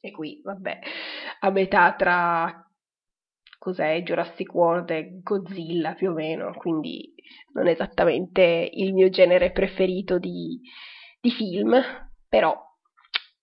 E 0.00 0.10
qui, 0.10 0.40
vabbè, 0.42 0.78
a 1.40 1.50
metà 1.50 1.94
tra 1.94 2.66
cos'è 3.62 4.02
Jurassic 4.02 4.52
World 4.52 4.90
e 4.90 5.20
Godzilla 5.22 5.94
più 5.94 6.10
o 6.10 6.12
meno, 6.12 6.52
quindi 6.56 7.14
non 7.52 7.68
esattamente 7.68 8.68
il 8.72 8.92
mio 8.92 9.08
genere 9.08 9.52
preferito 9.52 10.18
di, 10.18 10.60
di 11.20 11.30
film, 11.30 11.80
però 12.28 12.60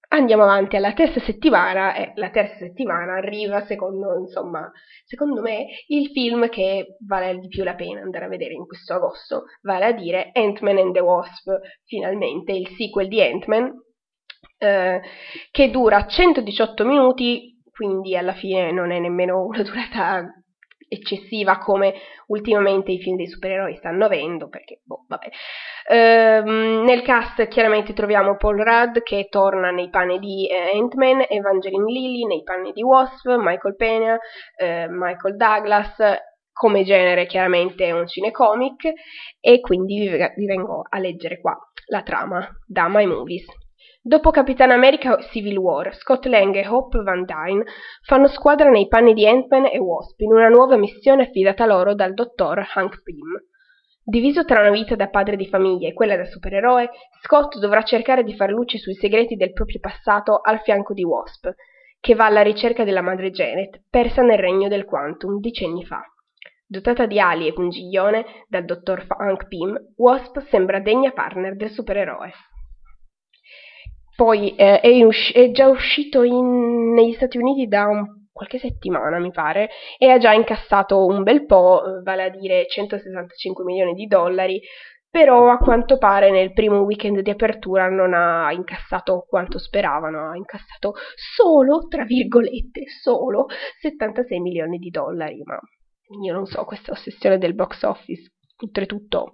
andiamo 0.09 0.43
avanti 0.43 0.75
alla 0.75 0.91
terza 0.91 1.21
settimana 1.21 1.95
e 1.95 2.11
la 2.15 2.31
terza 2.31 2.57
settimana 2.57 3.13
arriva 3.13 3.65
secondo, 3.65 4.19
insomma, 4.19 4.69
secondo 5.05 5.39
me 5.39 5.67
il 5.87 6.09
film 6.09 6.49
che 6.49 6.97
vale 7.07 7.39
di 7.39 7.47
più 7.47 7.63
la 7.63 7.75
pena 7.75 8.01
andare 8.01 8.25
a 8.25 8.29
vedere 8.29 8.55
in 8.55 8.65
questo 8.65 8.95
agosto, 8.95 9.43
vale 9.61 9.85
a 9.85 9.93
dire 9.93 10.31
Ant-Man 10.33 10.79
and 10.79 10.93
the 10.95 10.99
Wasp, 10.99 11.49
finalmente 11.85 12.51
il 12.51 12.67
sequel 12.75 13.07
di 13.07 13.21
Ant-Man, 13.21 13.71
eh, 14.57 15.01
che 15.49 15.69
dura 15.69 16.05
118 16.05 16.83
minuti 16.83 17.57
quindi 17.79 18.17
alla 18.17 18.33
fine 18.33 18.73
non 18.73 18.91
è 18.91 18.99
nemmeno 18.99 19.45
una 19.45 19.61
durata 19.63 20.33
eccessiva 20.85 21.59
come 21.59 21.93
ultimamente 22.27 22.91
i 22.91 22.99
film 22.99 23.15
dei 23.15 23.27
supereroi 23.27 23.77
stanno 23.77 24.03
avendo, 24.03 24.49
perché, 24.49 24.81
boh, 24.83 25.05
vabbè. 25.07 25.29
Ehm, 25.89 26.83
nel 26.83 27.01
cast 27.03 27.47
chiaramente 27.47 27.93
troviamo 27.93 28.35
Paul 28.35 28.61
Rudd 28.61 28.97
che 28.97 29.27
torna 29.29 29.71
nei 29.71 29.89
panni 29.89 30.19
di 30.19 30.45
eh, 30.49 30.77
Ant-Man, 30.77 31.27
Evangeline 31.29 31.89
Lilly 31.89 32.25
nei 32.25 32.43
panni 32.43 32.73
di 32.73 32.83
Wasp, 32.83 33.33
Michael 33.37 33.77
Pena, 33.77 34.19
eh, 34.57 34.87
Michael 34.89 35.37
Douglas, 35.37 35.95
come 36.51 36.83
genere 36.83 37.27
chiaramente 37.27 37.85
è 37.85 37.91
un 37.91 38.05
cinecomic 38.07 38.91
e 39.39 39.61
quindi 39.61 39.99
vi, 39.99 40.09
vi 40.35 40.45
vengo 40.45 40.83
a 40.89 40.99
leggere 40.99 41.39
qua 41.39 41.57
la 41.87 42.03
trama 42.03 42.45
da 42.67 42.89
My 42.89 43.05
Movies. 43.05 43.45
Dopo 44.01 44.31
Capitan 44.31 44.71
America 44.71 45.19
Civil 45.23 45.57
War, 45.57 45.93
Scott 45.93 46.25
Lang 46.27 46.55
e 46.55 46.65
Hope 46.65 47.01
Van 47.03 47.25
Dyne 47.25 47.65
fanno 48.05 48.27
squadra 48.27 48.69
nei 48.69 48.87
panni 48.87 49.13
di 49.13 49.27
Ant-Man 49.27 49.65
e 49.65 49.77
Wasp 49.77 50.21
in 50.21 50.31
una 50.31 50.47
nuova 50.47 50.77
missione 50.77 51.23
affidata 51.23 51.65
loro 51.65 51.93
dal 51.93 52.13
dottor 52.13 52.65
Hank 52.75 53.03
Pym. 53.03 53.27
Diviso 54.01 54.45
tra 54.45 54.61
una 54.61 54.71
vita 54.71 54.95
da 54.95 55.09
padre 55.09 55.35
di 55.35 55.47
famiglia 55.47 55.89
e 55.89 55.93
quella 55.93 56.15
da 56.15 56.23
supereroe, 56.23 56.89
Scott 57.23 57.57
dovrà 57.57 57.81
cercare 57.83 58.23
di 58.23 58.33
far 58.33 58.51
luce 58.51 58.77
sui 58.77 58.93
segreti 58.93 59.35
del 59.35 59.51
proprio 59.51 59.81
passato 59.81 60.39
al 60.41 60.61
fianco 60.61 60.93
di 60.93 61.03
Wasp, 61.03 61.49
che 61.99 62.15
va 62.15 62.25
alla 62.25 62.41
ricerca 62.41 62.85
della 62.85 63.01
madre 63.01 63.31
Janet, 63.31 63.81
persa 63.89 64.21
nel 64.21 64.39
regno 64.39 64.69
del 64.69 64.85
Quantum 64.85 65.41
decenni 65.41 65.83
fa. 65.83 66.01
Dotata 66.65 67.05
di 67.05 67.19
ali 67.19 67.47
e 67.47 67.53
pungiglione 67.53 68.25
dal 68.47 68.63
dottor 68.63 69.03
Hank 69.09 69.49
Pym, 69.49 69.77
Wasp 69.97 70.39
sembra 70.47 70.79
degna 70.79 71.11
partner 71.11 71.57
del 71.57 71.69
supereroe. 71.69 72.31
Poi 74.19 74.53
eh, 74.55 74.81
è, 74.81 75.01
usci- 75.01 75.31
è, 75.31 75.49
già 75.51 75.69
uscito 75.69 76.23
in, 76.23 76.91
negli 76.91 77.13
Stati 77.13 77.37
Uniti 77.37 77.67
da 77.67 77.85
un, 77.85 78.25
qualche 78.33 78.59
settimana, 78.59 79.17
mi 79.17 79.31
pare, 79.31 79.69
e 79.97 80.09
ha 80.09 80.17
già 80.17 80.33
incassato 80.33 81.05
un 81.05 81.23
bel 81.23 81.45
po', 81.45 81.81
eh, 81.85 82.01
vale 82.01 82.23
a 82.23 82.29
dire 82.29 82.65
165 82.67 83.63
milioni 83.63 83.93
di 83.93 84.07
dollari, 84.07 84.59
però 85.09 85.49
a 85.49 85.57
quanto 85.57 85.97
pare 85.97 86.31
nel 86.31 86.51
primo 86.51 86.79
weekend 86.81 87.21
di 87.21 87.29
apertura 87.29 87.87
non 87.87 88.13
ha 88.13 88.51
incassato 88.51 89.25
quanto 89.25 89.57
speravano, 89.57 90.31
ha 90.31 90.35
incassato 90.35 90.95
solo, 91.15 91.87
tra 91.87 92.03
virgolette, 92.03 92.89
solo 93.01 93.45
76 93.79 94.37
milioni 94.41 94.79
di 94.79 94.89
dollari, 94.89 95.41
ma 95.45 95.57
io 96.25 96.33
non 96.33 96.45
so, 96.45 96.65
questa 96.65 96.91
ossessione 96.91 97.37
del 97.37 97.55
box 97.55 97.83
office, 97.83 98.33
oltretutto 98.65 99.31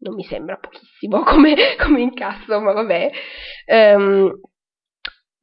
non 0.00 0.14
mi 0.14 0.24
sembra 0.24 0.56
pochissimo 0.56 1.22
come, 1.24 1.54
come 1.78 2.00
incasso, 2.00 2.60
ma 2.60 2.72
vabbè. 2.72 3.10
Um, 3.66 4.40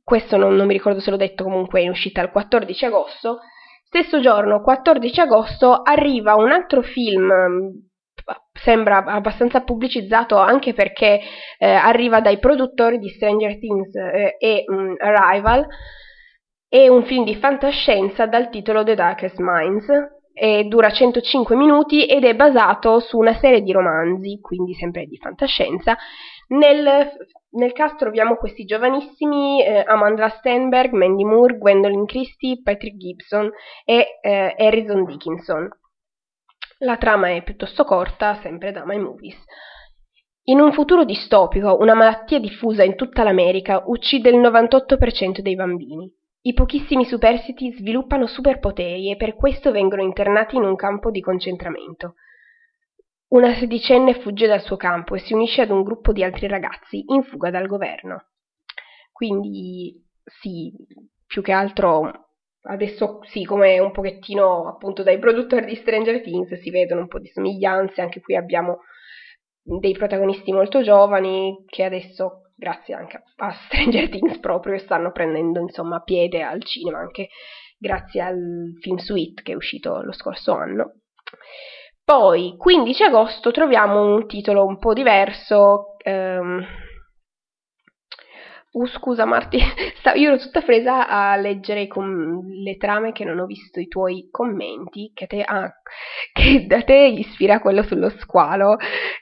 questo 0.04 0.38
non, 0.38 0.56
non, 0.56 0.68
mi 0.68 0.74
ricordo 0.74 1.00
se 1.00 1.10
l'ho 1.10 1.18
detto, 1.18 1.44
comunque 1.44 1.82
in 1.82 1.90
uscita 1.90 2.22
il 2.22 2.30
14 2.30 2.86
agosto. 2.86 3.40
Stesso 3.84 4.20
giorno, 4.20 4.62
14 4.62 5.20
agosto, 5.22 5.82
arriva 5.82 6.36
un 6.36 6.52
altro 6.52 6.82
film, 6.82 7.32
sembra 8.52 9.04
abbastanza 9.04 9.62
pubblicizzato 9.62 10.38
anche 10.38 10.74
perché 10.74 11.22
eh, 11.58 11.68
arriva 11.68 12.20
dai 12.22 12.40
produttori 12.40 12.98
di 12.98 13.10
Stranger 13.10 13.58
Things 13.60 13.96
eh, 13.96 14.36
e 14.38 14.64
um, 14.68 14.96
Arrival, 14.98 15.66
è 16.68 16.88
un 16.88 17.04
film 17.06 17.24
di 17.24 17.36
fantascienza 17.36 18.26
dal 18.26 18.50
titolo 18.50 18.84
The 18.84 18.96
Darkest 18.96 19.38
Minds, 19.40 19.88
e 20.38 20.66
dura 20.66 20.92
105 20.92 21.56
minuti 21.56 22.06
ed 22.06 22.26
è 22.26 22.36
basato 22.36 23.00
su 23.00 23.18
una 23.18 23.34
serie 23.36 23.62
di 23.62 23.72
romanzi, 23.72 24.40
quindi 24.42 24.74
sempre 24.74 25.06
di 25.06 25.16
fantascienza. 25.18 25.98
Nel, 26.50 27.10
nel 27.52 27.72
cast 27.72 27.98
troviamo 27.98 28.36
questi 28.36 28.66
giovanissimi 28.66 29.64
eh, 29.64 29.84
Amanda 29.88 30.28
Stenberg, 30.28 30.92
Mandy 30.92 31.24
Moore, 31.24 31.58
Gwendolyn 31.58 32.06
Christie, 32.06 32.62
Patrick 32.62 32.98
Gibson 32.98 33.50
e 33.86 34.20
eh, 34.22 34.56
Harrison 34.58 35.06
Dickinson. 35.06 35.70
La 36.80 36.98
trama 36.98 37.30
è 37.30 37.42
piuttosto 37.42 37.86
corta, 37.86 38.36
sempre 38.42 38.74
da 38.74 38.86
My 38.86 38.98
Movies. 38.98 39.42
In 40.48 40.60
un 40.60 40.74
futuro 40.74 41.06
distopico, 41.06 41.78
una 41.80 41.96
malattia 41.96 42.40
diffusa 42.40 42.84
in 42.84 42.96
tutta 42.96 43.24
l'America 43.24 43.84
uccide 43.86 44.30
il 44.30 44.40
98% 44.40 45.40
dei 45.40 45.56
bambini. 45.56 46.12
I 46.48 46.54
pochissimi 46.54 47.06
superstiti 47.06 47.72
sviluppano 47.72 48.28
superpoteri 48.28 49.10
e 49.10 49.16
per 49.16 49.34
questo 49.34 49.72
vengono 49.72 50.04
internati 50.04 50.58
in 50.58 50.64
un 50.64 50.76
campo 50.76 51.10
di 51.10 51.20
concentramento. 51.20 52.14
Una 53.30 53.56
sedicenne 53.56 54.22
fugge 54.22 54.46
dal 54.46 54.62
suo 54.62 54.76
campo 54.78 55.16
e 55.16 55.20
si 55.20 55.34
unisce 55.34 55.64
ad 55.64 55.72
un 55.72 55.82
gruppo 55.82 56.12
di 56.12 56.24
altri 56.24 56.48
ragazzi 56.48 57.04
in 57.08 57.24
fuga 57.24 57.50
dal 57.50 57.66
governo. 57.66 58.28
Quindi 59.12 60.00
sì, 60.24 60.72
più 61.26 61.42
che 61.42 61.52
altro 61.52 62.12
adesso 62.68 63.22
sì, 63.24 63.44
come 63.44 63.80
un 63.80 63.92
pochettino 63.92 64.68
appunto 64.68 65.02
dai 65.02 65.18
produttori 65.18 65.66
di 65.66 65.76
Stranger 65.76 66.22
Things 66.22 66.60
si 66.62 66.70
vedono 66.70 67.02
un 67.02 67.08
po' 67.08 67.20
di 67.20 67.28
somiglianze, 67.30 68.02
anche 68.02 68.22
qui 68.22 68.36
abbiamo 68.36 68.82
dei 69.64 69.94
protagonisti 69.94 70.52
molto 70.52 70.84
giovani 70.84 71.64
che 71.66 71.84
adesso 71.84 72.45
grazie 72.56 72.96
anche 72.96 73.22
a 73.38 73.52
Stranger 73.52 74.10
Things 74.10 74.40
proprio 74.40 74.78
stanno 74.80 75.12
prendendo 75.12 75.60
insomma 75.60 76.02
piede 76.02 76.42
al 76.42 76.64
cinema 76.64 77.00
anche 77.00 77.30
grazie 77.78 78.22
al 78.22 78.78
film 78.80 78.98
Sweet 78.98 79.42
che 79.42 79.52
è 79.52 79.56
uscito 79.56 80.02
lo 80.02 80.14
scorso 80.14 80.54
anno. 80.54 81.02
Poi, 82.04 82.56
15 82.56 83.04
agosto, 83.04 83.50
troviamo 83.50 84.14
un 84.14 84.28
titolo 84.28 84.64
un 84.64 84.78
po' 84.78 84.94
diverso, 84.94 85.98
ehm, 86.04 86.64
Uh, 88.76 88.86
scusa 88.88 89.24
Marti, 89.24 89.58
io 90.16 90.28
ero 90.28 90.38
tutta 90.38 90.60
presa 90.60 91.08
a 91.08 91.38
leggere 91.38 91.88
com- 91.88 92.46
le 92.62 92.76
trame 92.76 93.14
che 93.14 93.24
non 93.24 93.40
ho 93.40 93.46
visto 93.46 93.80
i 93.80 93.88
tuoi 93.88 94.28
commenti, 94.30 95.12
che, 95.14 95.28
te, 95.28 95.44
ah, 95.44 95.72
che 96.34 96.66
da 96.68 96.82
te 96.82 96.98
ispira 97.18 97.62
quello 97.62 97.84
sullo 97.84 98.10
squalo, 98.10 98.76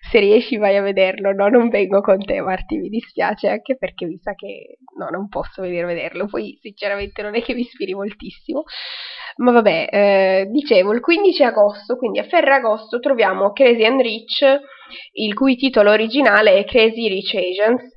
se 0.09 0.17
riesci 0.17 0.57
vai 0.57 0.75
a 0.75 0.81
vederlo, 0.81 1.33
no 1.33 1.49
non 1.49 1.69
vengo 1.69 2.01
con 2.01 2.17
te 2.25 2.41
Marti, 2.41 2.77
mi 2.77 2.89
dispiace 2.89 3.47
anche 3.47 3.77
perché 3.77 4.07
mi 4.07 4.17
sa 4.17 4.33
che 4.33 4.79
no 4.97 5.09
non 5.09 5.27
posso 5.27 5.61
venire 5.61 5.83
a 5.83 5.87
vederlo, 5.87 6.25
poi 6.25 6.57
sinceramente 6.59 7.21
non 7.21 7.35
è 7.35 7.43
che 7.43 7.53
mi 7.53 7.61
ispiri 7.61 7.93
moltissimo, 7.93 8.63
ma 9.35 9.51
vabbè, 9.51 9.87
eh, 9.91 10.47
dicevo 10.49 10.93
il 10.93 10.99
15 10.99 11.43
agosto, 11.43 11.95
quindi 11.95 12.17
a 12.17 12.23
Ferragosto 12.23 12.97
troviamo 12.97 13.51
Crazy 13.51 13.85
and 13.85 14.01
Rich, 14.01 14.43
il 15.11 15.35
cui 15.35 15.55
titolo 15.57 15.91
originale 15.91 16.57
è 16.57 16.65
Crazy 16.65 17.07
Rich 17.07 17.35
Asians, 17.35 17.92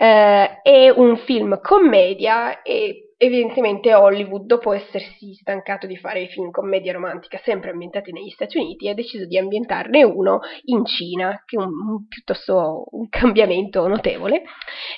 eh, 0.00 0.62
è 0.62 0.88
un 0.88 1.18
film 1.18 1.60
commedia 1.60 2.62
e 2.62 3.12
evidentemente 3.18 3.92
Hollywood, 3.92 4.46
dopo 4.46 4.72
essersi 4.72 5.34
stancato 5.34 5.86
di 5.86 5.98
fare 5.98 6.26
film 6.28 6.50
commedia 6.50 6.94
romantica 6.94 7.38
sempre 7.44 7.68
ambientati 7.68 8.10
negli 8.10 8.30
Stati 8.30 8.56
Uniti, 8.56 8.88
ha 8.88 8.94
deciso 8.94 9.26
di 9.26 9.36
ambientarne 9.36 10.02
uno 10.02 10.40
in 10.64 10.86
Cina, 10.86 11.42
che 11.44 11.56
è 11.56 11.60
un, 11.60 11.68
un 11.68 12.06
piuttosto 12.08 12.86
un 12.92 13.10
cambiamento 13.10 13.86
notevole. 13.88 14.40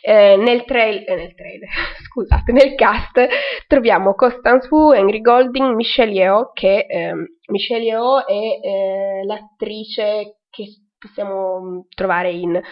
Eh, 0.02 0.36
nel, 0.36 0.64
trail, 0.64 1.02
eh, 1.04 1.16
nel 1.16 1.34
trailer, 1.34 1.68
scusate, 2.06 2.52
nel 2.52 2.76
cast 2.76 3.26
troviamo 3.66 4.14
Constance 4.14 4.68
Wu, 4.70 4.92
Henry 4.92 5.20
Golding, 5.20 5.74
Michelle 5.74 6.12
Yeoh, 6.12 6.52
che 6.52 6.86
ehm, 6.88 7.26
Michelle 7.50 7.82
Yeoh 7.82 8.24
è 8.24 8.32
eh, 8.32 9.24
l'attrice 9.24 10.36
che 10.48 10.66
possiamo 10.96 11.86
trovare 11.92 12.30
in 12.30 12.62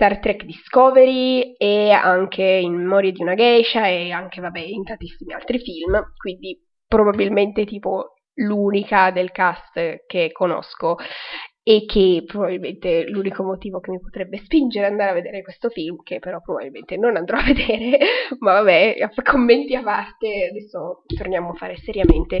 Star 0.00 0.18
Trek 0.18 0.44
Discovery 0.44 1.52
e 1.58 1.90
anche 1.90 2.42
in 2.42 2.74
Memorie 2.74 3.12
di 3.12 3.20
una 3.20 3.34
geisha 3.34 3.86
e 3.86 4.10
anche 4.12 4.40
vabbè 4.40 4.60
in 4.60 4.82
tantissimi 4.82 5.34
altri 5.34 5.58
film, 5.58 6.14
quindi 6.16 6.58
probabilmente 6.88 7.66
tipo 7.66 8.14
l'unica 8.36 9.10
del 9.10 9.30
cast 9.30 10.06
che 10.06 10.30
conosco 10.32 10.96
e 11.62 11.84
che 11.84 12.22
probabilmente 12.24 13.10
l'unico 13.10 13.42
motivo 13.42 13.80
che 13.80 13.90
mi 13.90 14.00
potrebbe 14.00 14.38
spingere 14.38 14.86
ad 14.86 14.92
andare 14.92 15.10
a 15.10 15.14
vedere 15.14 15.42
questo 15.42 15.68
film, 15.68 16.02
che 16.02 16.18
però 16.18 16.40
probabilmente 16.40 16.96
non 16.96 17.16
andrò 17.16 17.36
a 17.36 17.44
vedere, 17.52 17.98
ma 18.38 18.54
vabbè, 18.54 18.96
commenti 19.22 19.74
a 19.74 19.82
parte, 19.82 20.48
adesso 20.48 21.02
torniamo 21.14 21.50
a 21.50 21.54
fare 21.56 21.76
seriamente 21.76 22.40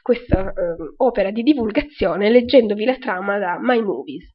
questa 0.00 0.48
eh, 0.48 0.52
opera 0.98 1.32
di 1.32 1.42
divulgazione 1.42 2.30
leggendovi 2.30 2.84
la 2.84 2.98
trama 2.98 3.38
da 3.38 3.58
My 3.60 3.82
Movies. 3.82 4.32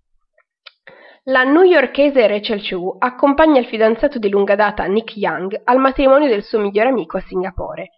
La 1.23 1.43
newyorkese 1.43 2.27
Rachel 2.27 2.65
Chu 2.65 2.95
accompagna 2.97 3.59
il 3.59 3.65
fidanzato 3.65 4.19
di 4.19 4.29
lunga 4.29 4.55
data 4.55 4.85
Nick 4.85 5.17
Young 5.17 5.61
al 5.65 5.77
matrimonio 5.77 6.29
del 6.29 6.43
suo 6.43 6.59
migliore 6.59 6.89
amico 6.89 7.17
a 7.17 7.21
Singapore. 7.27 7.89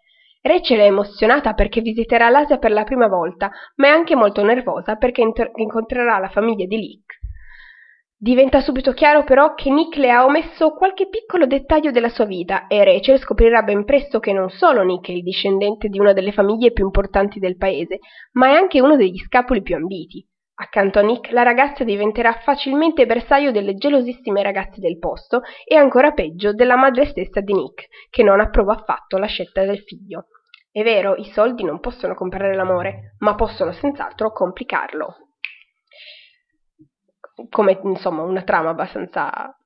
Rachel 0.41 0.79
è 0.79 0.85
emozionata 0.85 1.53
perché 1.53 1.81
visiterà 1.81 2.29
l'Asia 2.29 2.57
per 2.57 2.71
la 2.71 2.83
prima 2.83 3.07
volta, 3.07 3.51
ma 3.75 3.87
è 3.87 3.91
anche 3.91 4.15
molto 4.15 4.43
nervosa 4.43 4.95
perché 4.95 5.21
inter- 5.21 5.51
incontrerà 5.53 6.17
la 6.17 6.29
famiglia 6.29 6.65
di 6.65 6.77
Nick. 6.77 7.19
Diventa 8.17 8.59
subito 8.59 8.91
chiaro 8.91 9.23
però 9.23 9.53
che 9.53 9.69
Nick 9.69 9.97
le 9.97 10.09
ha 10.09 10.25
omesso 10.25 10.73
qualche 10.73 11.07
piccolo 11.07 11.45
dettaglio 11.45 11.91
della 11.91 12.09
sua 12.09 12.25
vita 12.25 12.65
e 12.65 12.83
Rachel 12.83 13.19
scoprirà 13.19 13.61
ben 13.61 13.85
presto 13.85 14.19
che 14.19 14.33
non 14.33 14.49
solo 14.49 14.81
Nick 14.81 15.09
è 15.09 15.11
il 15.11 15.21
discendente 15.21 15.89
di 15.89 15.99
una 15.99 16.13
delle 16.13 16.31
famiglie 16.31 16.71
più 16.71 16.85
importanti 16.85 17.37
del 17.37 17.57
paese, 17.57 17.99
ma 18.31 18.47
è 18.47 18.53
anche 18.53 18.81
uno 18.81 18.95
degli 18.95 19.19
scapoli 19.19 19.61
più 19.61 19.75
ambiti. 19.75 20.27
Accanto 20.61 20.99
a 20.99 21.01
Nick 21.01 21.31
la 21.31 21.41
ragazza 21.41 21.83
diventerà 21.83 22.33
facilmente 22.33 23.07
bersaglio 23.07 23.49
delle 23.49 23.73
gelosissime 23.73 24.43
ragazze 24.43 24.79
del 24.79 24.99
posto 24.99 25.41
e 25.65 25.75
ancora 25.75 26.11
peggio 26.11 26.53
della 26.53 26.75
madre 26.75 27.07
stessa 27.07 27.41
di 27.41 27.51
Nick, 27.51 27.87
che 28.11 28.21
non 28.21 28.39
approva 28.39 28.73
affatto 28.73 29.17
la 29.17 29.25
scelta 29.25 29.65
del 29.65 29.79
figlio. 29.79 30.27
È 30.71 30.83
vero, 30.83 31.15
i 31.15 31.25
soldi 31.31 31.63
non 31.63 31.79
possono 31.79 32.13
comprare 32.13 32.53
l'amore, 32.53 33.15
ma 33.19 33.33
possono 33.33 33.71
senz'altro 33.71 34.31
complicarlo. 34.31 35.15
Come 37.49 37.79
insomma 37.81 38.21
una 38.21 38.43
trama 38.43 38.69
abbastanza 38.69 39.57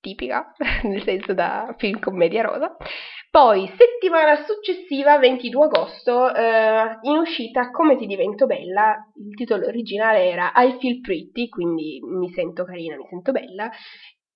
tipica, 0.00 0.52
nel 0.84 1.02
senso 1.02 1.34
da 1.34 1.74
film 1.78 1.98
commedia 1.98 2.42
rosa. 2.42 2.76
Poi, 3.30 3.70
settimana 3.76 4.42
successiva, 4.44 5.18
22 5.18 5.66
agosto, 5.66 6.34
eh, 6.34 6.98
in 7.02 7.18
uscita 7.18 7.70
Come 7.70 7.96
ti 7.96 8.06
divento 8.06 8.46
bella, 8.46 8.96
il 9.16 9.34
titolo 9.34 9.66
originale 9.66 10.30
era 10.30 10.50
I 10.54 10.78
feel 10.80 11.00
pretty, 11.00 11.48
quindi 11.48 12.00
mi 12.02 12.30
sento 12.30 12.64
carina, 12.64 12.96
mi 12.96 13.06
sento 13.08 13.32
bella, 13.32 13.70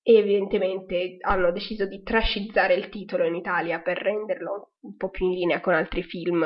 e 0.05 0.17
evidentemente 0.17 1.17
hanno 1.21 1.53
deciso 1.53 1.87
di 1.87 2.03
trascizzare 2.03 2.75
il 2.75 2.89
titolo 2.89 3.25
in 3.25 3.37
Italia 3.37 3.81
per 3.81 3.99
renderlo 3.99 4.73
un 4.81 4.97
po' 4.97 5.11
più 5.11 5.27
in 5.27 5.33
linea 5.33 5.61
con 5.61 5.75
altri 5.75 6.03
film 6.03 6.45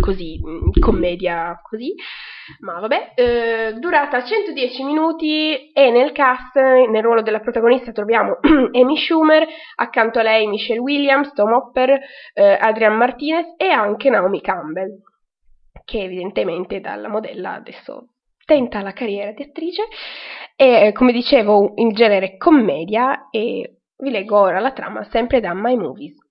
così, 0.00 0.38
commedia 0.78 1.58
così. 1.62 1.94
Ma 2.60 2.80
vabbè, 2.80 3.12
eh, 3.14 3.74
durata 3.78 4.22
110 4.22 4.84
minuti 4.84 5.72
e 5.72 5.90
nel 5.90 6.12
cast, 6.12 6.56
nel 6.56 7.02
ruolo 7.02 7.22
della 7.22 7.40
protagonista 7.40 7.92
troviamo 7.92 8.38
Amy 8.72 8.96
Schumer, 8.96 9.46
accanto 9.76 10.18
a 10.18 10.22
lei 10.22 10.46
Michelle 10.46 10.80
Williams, 10.80 11.32
Tom 11.32 11.52
Hopper, 11.52 12.00
eh, 12.34 12.58
Adrian 12.60 12.96
Martinez 12.96 13.54
e 13.56 13.68
anche 13.68 14.10
Naomi 14.10 14.40
Campbell, 14.40 14.98
che 15.84 16.02
evidentemente 16.02 16.80
dalla 16.80 17.08
modella 17.08 17.54
adesso 17.54 18.08
tenta 18.44 18.80
la 18.82 18.92
carriera 18.92 19.32
di 19.32 19.42
attrice. 19.42 19.82
E 20.56 20.92
come 20.92 21.12
dicevo, 21.12 21.72
in 21.76 21.90
genere 21.90 22.36
commedia 22.36 23.28
e 23.30 23.78
vi 23.96 24.10
leggo 24.10 24.38
ora 24.38 24.60
la 24.60 24.72
trama 24.72 25.04
sempre 25.04 25.40
da 25.40 25.52
My 25.54 25.76
Movies. 25.76 26.21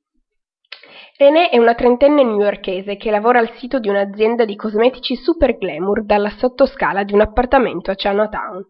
René 1.17 1.49
è 1.49 1.57
una 1.57 1.75
trentenne 1.75 2.23
newyorkese 2.23 2.95
che 2.95 3.11
lavora 3.11 3.39
al 3.39 3.51
sito 3.57 3.79
di 3.79 3.89
un'azienda 3.89 4.45
di 4.45 4.55
cosmetici 4.55 5.15
super 5.15 5.57
glamour 5.57 6.03
dalla 6.03 6.29
sottoscala 6.29 7.03
di 7.03 7.13
un 7.13 7.21
appartamento 7.21 7.91
a 7.91 7.95
Chinatown. 7.95 8.65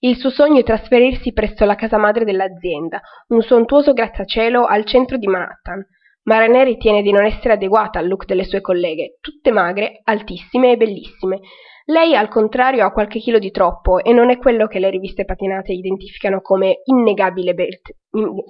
Il 0.00 0.16
suo 0.16 0.30
sogno 0.30 0.60
è 0.60 0.62
trasferirsi 0.62 1.32
presso 1.32 1.64
la 1.64 1.74
casa 1.74 1.98
madre 1.98 2.24
dell'azienda, 2.24 3.00
un 3.28 3.42
sontuoso 3.42 3.92
grattacielo 3.92 4.64
al 4.64 4.84
centro 4.84 5.18
di 5.18 5.26
Manhattan. 5.26 5.84
Ma 6.22 6.38
René 6.38 6.64
ritiene 6.64 7.02
di 7.02 7.12
non 7.12 7.24
essere 7.24 7.54
adeguata 7.54 7.98
al 7.98 8.06
look 8.06 8.24
delle 8.24 8.44
sue 8.44 8.60
colleghe, 8.60 9.18
tutte 9.20 9.50
magre, 9.50 10.00
altissime 10.04 10.72
e 10.72 10.76
bellissime, 10.76 11.40
lei 11.86 12.14
al 12.14 12.28
contrario 12.28 12.84
ha 12.84 12.92
qualche 12.92 13.18
chilo 13.18 13.38
di 13.38 13.50
troppo 13.50 14.02
e 14.02 14.12
non 14.12 14.30
è 14.30 14.38
quello 14.38 14.66
che 14.66 14.78
le 14.78 14.90
riviste 14.90 15.24
patinate 15.24 15.72
identificano 15.72 16.40
come 16.40 16.82
be- 16.84 17.80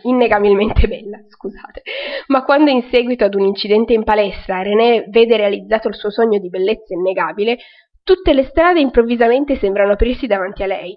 innegabilmente 0.03 0.89
bella, 0.89 1.19
scusate. 1.29 1.83
Ma 2.27 2.45
quando 2.45 2.71
in 2.71 2.83
seguito 2.91 3.25
ad 3.25 3.35
un 3.35 3.47
incidente 3.47 3.93
in 3.93 4.05
palestra 4.05 4.63
René 4.63 5.07
vede 5.09 5.37
realizzato 5.37 5.89
il 5.89 5.95
suo 5.95 6.11
sogno 6.11 6.39
di 6.39 6.49
bellezza 6.49 6.95
innegabile, 6.95 7.59
tutte 8.03 8.33
le 8.33 8.45
strade 8.45 8.81
improvvisamente 8.81 9.57
sembrano 9.57 9.93
aprirsi 9.93 10.27
davanti 10.27 10.63
a 10.63 10.67
lei. 10.67 10.97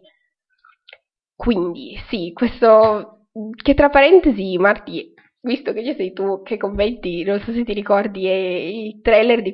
Quindi, 1.36 1.96
sì, 2.10 2.32
questo 2.34 3.28
che 3.62 3.74
tra 3.74 3.90
parentesi, 3.90 4.58
Marti, 4.58 5.13
visto 5.44 5.74
che 5.74 5.84
ci 5.84 5.94
sei 5.96 6.14
tu 6.14 6.42
che 6.42 6.58
commenti, 6.58 7.24
non 7.24 7.40
so 7.42 7.52
se 7.52 7.64
ti 7.64 7.74
ricordi, 7.74 8.28
e 8.28 8.88
il 8.88 9.02
trailer 9.02 9.42
di, 9.42 9.54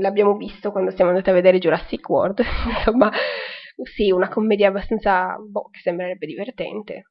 l'abbiamo 0.00 0.36
visto 0.36 0.70
quando 0.70 0.90
siamo 0.90 1.10
andati 1.10 1.30
a 1.30 1.34
vedere 1.34 1.58
Jurassic 1.58 2.06
World, 2.08 2.42
insomma, 2.68 3.10
sì, 3.82 4.10
una 4.10 4.28
commedia 4.28 4.68
abbastanza, 4.68 5.36
boh, 5.38 5.68
che 5.70 5.80
sembrerebbe 5.80 6.26
divertente. 6.26 7.06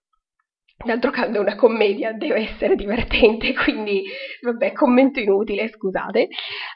D'altro 0.83 1.11
canto 1.11 1.39
una 1.39 1.55
commedia, 1.55 2.11
deve 2.13 2.49
essere 2.49 2.75
divertente, 2.75 3.53
quindi 3.63 4.03
vabbè, 4.41 4.71
commento 4.71 5.19
inutile, 5.19 5.67
scusate. 5.69 6.27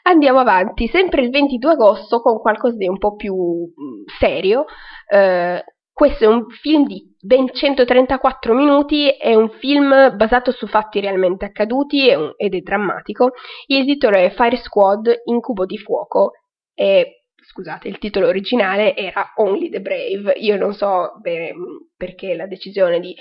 Andiamo 0.02 0.40
avanti, 0.40 0.86
sempre 0.88 1.22
il 1.22 1.30
22 1.30 1.72
agosto 1.72 2.20
con 2.20 2.38
qualcosa 2.38 2.76
di 2.76 2.88
un 2.88 2.98
po' 2.98 3.14
più 3.14 3.34
mm, 3.34 4.04
serio. 4.18 4.64
Eh, 5.08 5.64
questo 5.96 6.24
è 6.24 6.26
un 6.26 6.46
film 6.50 6.84
di 6.84 7.02
ben 7.18 7.48
134 7.50 8.52
minuti, 8.52 9.08
è 9.08 9.34
un 9.34 9.48
film 9.48 10.14
basato 10.14 10.50
su 10.50 10.66
fatti 10.66 11.00
realmente 11.00 11.46
accaduti 11.46 12.06
ed 12.10 12.54
è 12.54 12.60
drammatico. 12.60 13.30
Il 13.68 13.86
titolo 13.86 14.18
è 14.18 14.28
Fire 14.28 14.58
Squad, 14.58 15.22
Incubo 15.24 15.64
di 15.64 15.78
fuoco 15.78 16.32
e 16.74 17.22
scusate, 17.42 17.88
il 17.88 17.96
titolo 17.96 18.26
originale 18.26 18.94
era 18.94 19.32
Only 19.36 19.70
the 19.70 19.80
Brave. 19.80 20.34
Io 20.36 20.58
non 20.58 20.74
so 20.74 21.14
bene 21.22 21.54
mm, 21.54 21.76
perché 21.96 22.34
la 22.34 22.46
decisione 22.46 23.00
di 23.00 23.16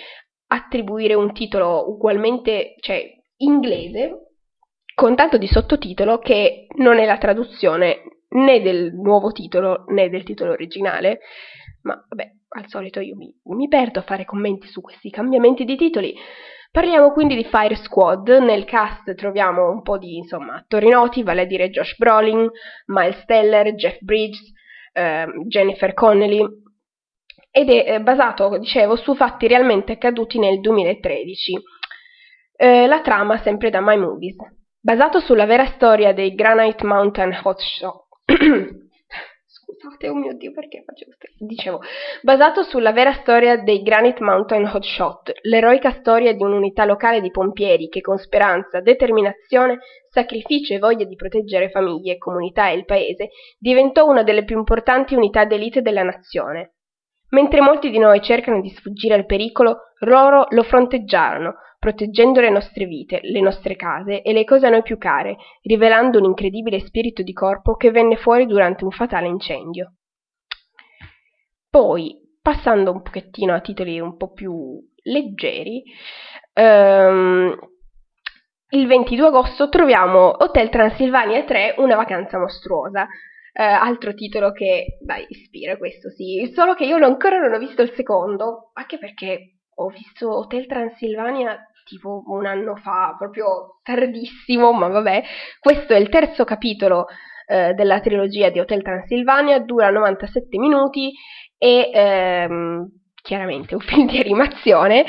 attribuire 0.47 1.13
un 1.13 1.31
titolo 1.31 1.89
ugualmente, 1.89 2.75
cioè 2.81 3.09
inglese, 3.38 4.33
con 4.93 5.15
tanto 5.15 5.38
di 5.38 5.47
sottotitolo 5.47 6.19
che 6.19 6.67
non 6.75 6.97
è 6.97 7.05
la 7.05 7.19
traduzione 7.19 8.01
né 8.31 8.61
del 8.61 8.93
nuovo 8.95 9.31
titolo 9.31 9.85
né 9.88 10.09
del 10.09 10.25
titolo 10.25 10.51
originale. 10.51 11.19
Ma 11.83 12.03
vabbè, 12.09 12.31
al 12.56 12.68
solito 12.68 13.00
io 13.00 13.15
mi, 13.15 13.34
mi 13.44 13.68
perdo 13.68 14.00
a 14.00 14.04
fare 14.04 14.26
commenti 14.26 14.68
su 14.68 14.82
questi 14.82 15.10
cambiamenti 15.10 15.65
di 15.65 15.76
titoli. 15.76 16.15
Parliamo 16.72 17.12
quindi 17.12 17.36
di 17.36 17.46
Fire 17.46 17.76
Squad, 17.76 18.28
nel 18.28 18.65
cast 18.65 19.13
troviamo 19.15 19.70
un 19.70 19.82
po' 19.82 19.98
di 19.98 20.18
insomma, 20.18 20.56
attori 20.56 20.89
noti, 20.89 21.24
vale 21.24 21.41
a 21.41 21.46
dire 21.46 21.70
Josh 21.70 21.96
Brolin, 21.96 22.50
Miles 22.88 23.24
Teller, 23.26 23.74
Jeff 23.76 23.98
Bridges, 24.02 24.52
eh, 24.91 25.26
Jennifer 25.48 25.94
Connelly, 25.94 26.46
ed 27.52 27.70
è 27.70 27.94
eh, 27.94 28.02
basato, 28.02 28.58
dicevo, 28.58 28.98
su 28.98 29.15
fatti 29.15 29.48
realmente 29.48 29.94
accaduti 29.94 30.38
nel 30.38 30.60
2013. 30.60 31.54
Eh, 32.58 32.88
la 32.88 33.02
trama 33.02 33.38
sempre 33.38 33.70
da 33.70 33.80
My 33.82 33.98
Movies, 33.98 34.36
basato 34.82 35.20
sulla 35.20 35.46
vera 35.46 35.65
storia 35.68 36.13
dei 36.13 36.36
Granite 36.36 36.86
Mountain 36.86 37.39
Hotshot. 37.41 38.04
Scusate, 39.86 40.10
oh 40.10 40.15
mio 40.15 40.34
Dio, 40.34 40.52
perché 40.52 40.84
faccio 40.84 41.06
questo? 41.06 41.28
Dicevo, 41.38 41.80
basato 42.24 42.63
sulla 42.63 42.91
vera 42.91 43.13
storia 43.13 43.58
dei 43.58 43.84
Granite 43.84 44.24
Mountain 44.24 44.65
Hotshot, 44.65 45.32
l'eroica 45.43 45.91
storia 45.91 46.34
di 46.34 46.41
un'unità 46.41 46.86
locale 46.86 47.21
di 47.21 47.30
pompieri 47.30 47.88
che 47.88 48.02
con 48.02 48.17
speranza, 48.17 48.82
determinazione, 48.82 49.78
sacrificio 50.10 50.74
e 50.74 50.80
voglia 50.80 51.06
di 51.06 51.15
proteggere 51.15 51.69
famiglie, 51.69 52.17
comunità 52.17 52.69
e 52.69 52.78
il 52.78 52.86
paese, 52.86 53.30
diventò 53.60 54.08
una 54.08 54.24
delle 54.24 54.43
più 54.43 54.58
importanti 54.58 55.13
unità 55.13 55.45
d'elite 55.45 55.84
della 55.84 56.02
nazione. 56.02 56.78
Mentre 57.30 57.62
molti 57.62 57.91
di 57.91 58.00
noi 58.00 58.21
cercano 58.21 58.62
di 58.62 58.69
sfuggire 58.69 59.13
al 59.13 59.28
pericolo, 59.28 59.91
loro 60.00 60.48
lo 60.50 60.63
fronteggiarono, 60.63 61.58
proteggendo 61.86 62.39
le 62.39 62.50
nostre 62.50 62.86
vite, 62.86 63.19
le 63.21 63.39
nostre 63.41 63.76
case 63.76 64.24
e 64.24 64.34
le 64.34 64.43
cose 64.43 64.65
a 64.65 64.71
noi 64.71 64.82
più 64.82 64.98
care, 64.98 65.38
rivelando 65.62 66.17
un 66.17 66.26
incredibile 66.26 66.80
spirito 66.80 67.21
di 67.21 67.32
corpo 67.32 67.76
che 67.76 67.91
venne 67.91 68.17
fuori 68.17 68.48
durante 68.48 68.84
un 68.84 68.89
fatale 68.89 69.28
incendio. 69.28 69.93
Poi, 71.69 72.19
passando 72.41 72.91
un 72.91 73.04
pochettino 73.04 73.54
a 73.54 73.62
titoli 73.62 74.00
un 74.00 74.17
po' 74.17 74.32
più 74.32 74.80
leggeri, 75.04 75.84
ehm, 76.54 77.56
il 78.69 78.88
22 78.88 79.28
agosto 79.28 79.69
troviamo 79.69 80.43
Hotel 80.43 80.69
Transilvania 80.69 81.43
3, 81.43 81.76
una 81.78 81.95
vacanza 81.95 82.39
mostruosa 82.39 83.06
eh, 83.54 83.63
altro 83.63 84.15
titolo 84.15 84.52
che, 84.52 84.98
dai, 85.02 85.24
ispira 85.30 85.78
questo 85.78 86.10
sì, 86.10 86.52
solo 86.52 86.74
che 86.74 86.86
io 86.86 86.95
ancora 86.98 87.38
non 87.38 87.54
ho 87.54 87.60
visto 87.60 87.84
il 87.84 87.93
secondo, 87.95 88.71
anche 88.74 88.98
perché 88.98 89.60
ho 89.76 89.89
visto 89.89 90.36
Hotel 90.36 90.65
Transilvania 90.65 91.56
tipo 91.86 92.24
un 92.28 92.45
anno 92.45 92.76
fa, 92.76 93.15
proprio 93.17 93.80
tardissimo, 93.84 94.74
ma 94.74 94.89
vabbè, 94.89 95.24
questo 95.60 95.93
è 95.93 95.98
il 95.98 96.10
terzo 96.10 96.43
capitolo 96.43 97.06
eh, 97.48 97.74
della 97.74 98.02
trilogia 98.02 98.50
di 98.50 98.60
Hotel 98.60 98.82
Transilvania, 98.82 99.60
dura 99.60 99.89
97 99.89 100.58
minuti 100.58 101.13
e 101.58 101.89
ehm, 101.93 102.89
chiaramente 103.21 103.76
un 103.76 103.82
film 103.86 104.08
di 104.08 104.19
animazione 104.19 105.06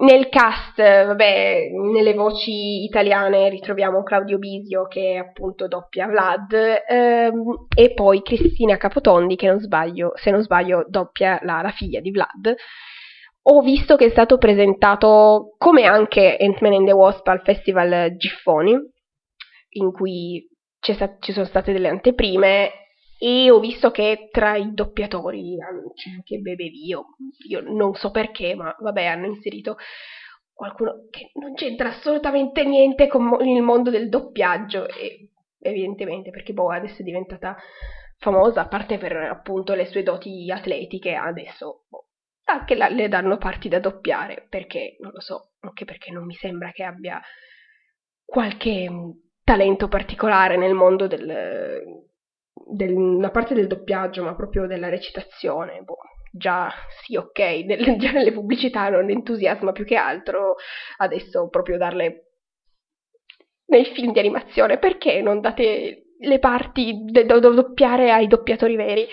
nel 0.00 0.28
cast, 0.30 0.76
vabbè, 0.76 1.70
nelle 1.92 2.14
voci 2.14 2.84
italiane 2.84 3.50
ritroviamo 3.50 4.02
Claudio 4.02 4.38
Bisio 4.38 4.86
che 4.86 5.16
appunto 5.18 5.68
doppia 5.68 6.06
Vlad 6.06 6.52
ehm, 6.88 7.66
e 7.74 7.92
poi 7.92 8.22
Cristina 8.22 8.76
Capotondi 8.76 9.36
che 9.36 9.48
non 9.48 9.60
sbaglio, 9.60 10.12
se 10.14 10.30
non 10.30 10.42
sbaglio 10.42 10.86
doppia 10.88 11.38
la, 11.42 11.60
la, 11.60 11.70
figlia 11.70 12.00
di 12.00 12.10
Vlad. 12.10 12.54
Ho 13.42 13.60
visto 13.62 13.96
che 13.96 14.06
è 14.06 14.10
stato 14.10 14.36
presentato 14.36 15.54
come 15.56 15.84
anche 15.84 16.36
Ant-Man 16.38 16.74
and 16.74 16.86
the 16.86 16.92
Wasp 16.92 17.26
al 17.28 17.42
Festival 17.42 18.14
Giffoni 18.16 18.76
in 19.70 19.92
cui 19.92 20.46
ci 20.80 21.32
sono 21.32 21.46
state 21.46 21.72
delle 21.72 21.88
anteprime 21.88 22.70
e 23.18 23.50
ho 23.50 23.60
visto 23.60 23.90
che 23.90 24.28
tra 24.30 24.56
i 24.56 24.72
doppiatori 24.72 25.56
c'è 25.94 26.10
anche 26.10 26.38
Bebe 26.38 26.68
Vio, 26.68 27.16
io 27.48 27.60
non 27.60 27.94
so 27.94 28.10
perché, 28.10 28.54
ma 28.54 28.74
vabbè, 28.78 29.04
hanno 29.04 29.26
inserito 29.26 29.76
qualcuno 30.54 31.06
che 31.10 31.30
non 31.34 31.54
c'entra 31.54 31.88
assolutamente 31.88 32.64
niente 32.64 33.08
con 33.08 33.38
il 33.46 33.62
mondo 33.62 33.90
del 33.90 34.08
doppiaggio, 34.08 34.88
e 34.88 35.30
evidentemente 35.60 36.30
perché 36.30 36.54
boh, 36.54 36.70
adesso 36.70 37.02
è 37.02 37.04
diventata 37.04 37.56
famosa, 38.16 38.62
a 38.62 38.68
parte 38.68 38.96
per 38.96 39.14
appunto 39.16 39.74
le 39.74 39.84
sue 39.84 40.02
doti 40.02 40.50
atletiche, 40.50 41.14
adesso 41.14 41.84
boh, 41.88 41.99
anche 42.50 42.74
la, 42.74 42.88
le 42.88 43.08
danno 43.08 43.38
parti 43.38 43.68
da 43.68 43.78
doppiare, 43.78 44.46
perché 44.48 44.96
non 45.00 45.12
lo 45.12 45.20
so, 45.20 45.52
anche 45.60 45.84
perché 45.84 46.10
non 46.10 46.24
mi 46.24 46.34
sembra 46.34 46.70
che 46.70 46.84
abbia 46.84 47.20
qualche 48.24 48.88
talento 49.42 49.88
particolare 49.88 50.56
nel 50.56 50.74
mondo 50.74 51.06
del, 51.06 51.82
del, 52.52 52.94
una 52.94 53.30
parte 53.30 53.54
del 53.54 53.66
doppiaggio, 53.66 54.22
ma 54.22 54.34
proprio 54.34 54.66
della 54.66 54.88
recitazione. 54.88 55.82
Boh, 55.82 55.98
già 56.32 56.72
sì, 57.02 57.16
ok, 57.16 57.38
nel, 57.38 57.96
già 57.98 58.12
nelle 58.12 58.32
pubblicità 58.32 58.88
non 58.88 59.10
entusiasma 59.10 59.72
più 59.72 59.84
che 59.84 59.96
altro, 59.96 60.56
adesso 60.98 61.48
proprio 61.48 61.76
darle 61.76 62.26
nel 63.66 63.86
film 63.86 64.12
di 64.12 64.18
animazione, 64.18 64.78
perché 64.78 65.20
non 65.22 65.40
date 65.40 66.04
le 66.18 66.38
parti 66.38 67.04
da 67.04 67.22
do, 67.24 67.40
do, 67.40 67.50
doppiare 67.54 68.10
ai 68.10 68.26
doppiatori 68.26 68.76
veri? 68.76 69.06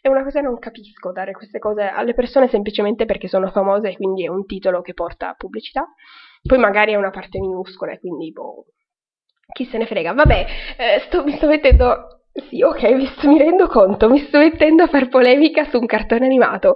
È 0.00 0.08
una 0.08 0.22
cosa 0.22 0.40
che 0.40 0.46
non 0.46 0.58
capisco, 0.58 1.12
dare 1.12 1.32
queste 1.32 1.58
cose 1.58 1.82
alle 1.82 2.14
persone 2.14 2.48
semplicemente 2.48 3.04
perché 3.04 3.28
sono 3.28 3.50
famose 3.50 3.88
e 3.88 3.96
quindi 3.96 4.24
è 4.24 4.28
un 4.28 4.46
titolo 4.46 4.80
che 4.80 4.94
porta 4.94 5.34
pubblicità. 5.36 5.86
Poi 6.42 6.58
magari 6.58 6.92
è 6.92 6.96
una 6.96 7.10
parte 7.10 7.40
minuscola 7.40 7.92
e 7.92 7.98
quindi 7.98 8.30
boh, 8.30 8.66
chi 9.52 9.64
se 9.66 9.78
ne 9.78 9.86
frega. 9.86 10.12
Vabbè, 10.12 10.46
eh, 10.76 11.00
sto, 11.06 11.24
mi 11.24 11.32
sto 11.32 11.46
mettendo 11.48 12.22
sì, 12.48 12.62
ok, 12.62 12.82
mi, 12.92 13.06
sto, 13.06 13.28
mi 13.28 13.38
rendo 13.38 13.66
conto, 13.66 14.08
mi 14.08 14.18
sto 14.20 14.38
mettendo 14.38 14.84
a 14.84 14.88
far 14.88 15.08
polemica 15.08 15.64
su 15.64 15.78
un 15.78 15.86
cartone 15.86 16.24
animato. 16.26 16.74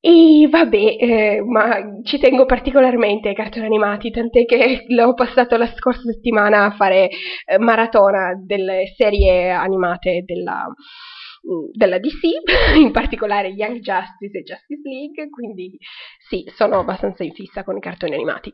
E 0.00 0.46
vabbè, 0.48 0.76
eh, 0.76 1.42
ma 1.44 1.78
ci 2.04 2.18
tengo 2.18 2.44
particolarmente 2.46 3.28
ai 3.28 3.34
cartoni 3.34 3.66
animati, 3.66 4.10
tant'è 4.10 4.44
che 4.44 4.84
l'ho 4.88 5.12
passato 5.14 5.56
la 5.56 5.66
scorsa 5.74 6.02
settimana 6.12 6.66
a 6.66 6.70
fare 6.70 7.08
eh, 7.44 7.58
maratona 7.58 8.32
delle 8.40 8.92
serie 8.96 9.50
animate 9.50 10.22
della, 10.24 10.66
della 11.72 11.98
DC, 11.98 12.20
in 12.76 12.90
particolare 12.90 13.48
Young 13.48 13.78
Justice 13.80 14.38
e 14.38 14.42
Justice 14.42 14.88
League, 14.88 15.28
quindi 15.30 15.78
sì, 16.28 16.44
sono 16.54 16.80
abbastanza 16.80 17.24
in 17.24 17.32
fissa 17.32 17.64
con 17.64 17.76
i 17.76 17.80
cartoni 17.80 18.14
animati. 18.14 18.52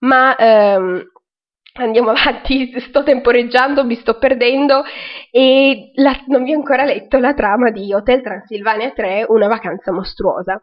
Ma 0.00 0.36
ehm, 0.36 1.04
Andiamo 1.72 2.10
avanti, 2.10 2.78
sto 2.80 3.02
temporeggiando, 3.02 3.84
mi 3.84 3.94
sto 3.94 4.18
perdendo 4.18 4.82
e 5.30 5.92
la, 5.94 6.12
non 6.26 6.42
vi 6.42 6.52
ho 6.52 6.56
ancora 6.56 6.84
letto 6.84 7.18
la 7.18 7.34
trama 7.34 7.70
di 7.70 7.92
Hotel 7.92 8.22
Transilvania 8.22 8.90
3, 8.90 9.26
una 9.28 9.46
vacanza 9.46 9.92
mostruosa. 9.92 10.60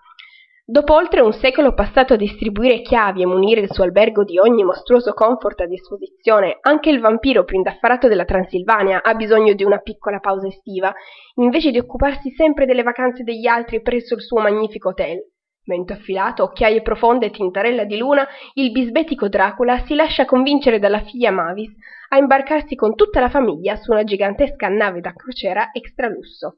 Dopo 0.69 0.95
oltre 0.95 1.21
un 1.21 1.31
secolo 1.31 1.73
passato 1.73 2.15
a 2.15 2.17
distribuire 2.17 2.81
chiavi 2.81 3.21
e 3.21 3.25
munire 3.25 3.61
il 3.61 3.71
suo 3.71 3.85
albergo 3.85 4.25
di 4.25 4.37
ogni 4.37 4.65
mostruoso 4.65 5.13
comfort 5.13 5.61
a 5.61 5.65
disposizione, 5.65 6.57
anche 6.59 6.89
il 6.89 6.99
vampiro 6.99 7.45
più 7.45 7.55
indaffarato 7.55 8.09
della 8.09 8.25
Transilvania 8.25 9.01
ha 9.01 9.13
bisogno 9.13 9.53
di 9.53 9.63
una 9.63 9.77
piccola 9.77 10.19
pausa 10.19 10.47
estiva, 10.47 10.93
invece 11.35 11.71
di 11.71 11.79
occuparsi 11.79 12.31
sempre 12.31 12.65
delle 12.65 12.83
vacanze 12.83 13.23
degli 13.23 13.47
altri 13.47 13.81
presso 13.81 14.15
il 14.15 14.21
suo 14.21 14.41
magnifico 14.41 14.89
hotel. 14.89 15.19
Mento 15.67 15.93
affilato, 15.93 16.43
occhiaie 16.43 16.81
profonde 16.81 17.27
e 17.27 17.31
tintarella 17.31 17.85
di 17.85 17.95
luna, 17.95 18.27
il 18.55 18.73
bisbetico 18.73 19.29
Dracula 19.29 19.85
si 19.85 19.95
lascia 19.95 20.25
convincere 20.25 20.79
dalla 20.79 20.99
figlia 20.99 21.31
Mavis 21.31 21.73
a 22.09 22.17
imbarcarsi 22.17 22.75
con 22.75 22.93
tutta 22.93 23.21
la 23.21 23.29
famiglia 23.29 23.77
su 23.77 23.93
una 23.93 24.03
gigantesca 24.03 24.67
nave 24.67 24.99
da 24.99 25.13
crociera 25.13 25.69
extra 25.71 26.09
lusso. 26.09 26.57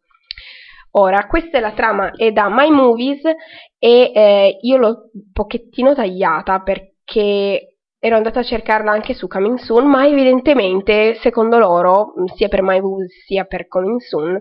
Ora, 0.92 1.28
questa 1.28 1.58
è 1.58 1.62
la 1.62 1.74
trama, 1.74 2.12
è 2.16 2.32
da 2.32 2.50
My 2.50 2.70
Movies 2.70 3.22
e 3.24 4.12
eh, 4.14 4.58
io 4.62 4.78
l'ho 4.78 5.10
un 5.14 5.32
pochettino 5.32 5.94
tagliata 5.94 6.62
perché 6.62 7.78
ero 8.00 8.16
andata 8.16 8.40
a 8.40 8.44
cercarla 8.44 8.92
anche 8.92 9.14
su 9.14 9.28
Coming 9.28 9.60
Soon, 9.60 9.88
ma 9.88 10.08
evidentemente, 10.08 11.16
secondo 11.16 11.58
loro, 11.60 12.14
sia 12.36 12.48
per 12.48 12.64
My 12.64 12.80
Movies 12.80 13.26
sia 13.26 13.44
per 13.44 13.68
Coming 13.68 14.00
Soon, 14.00 14.40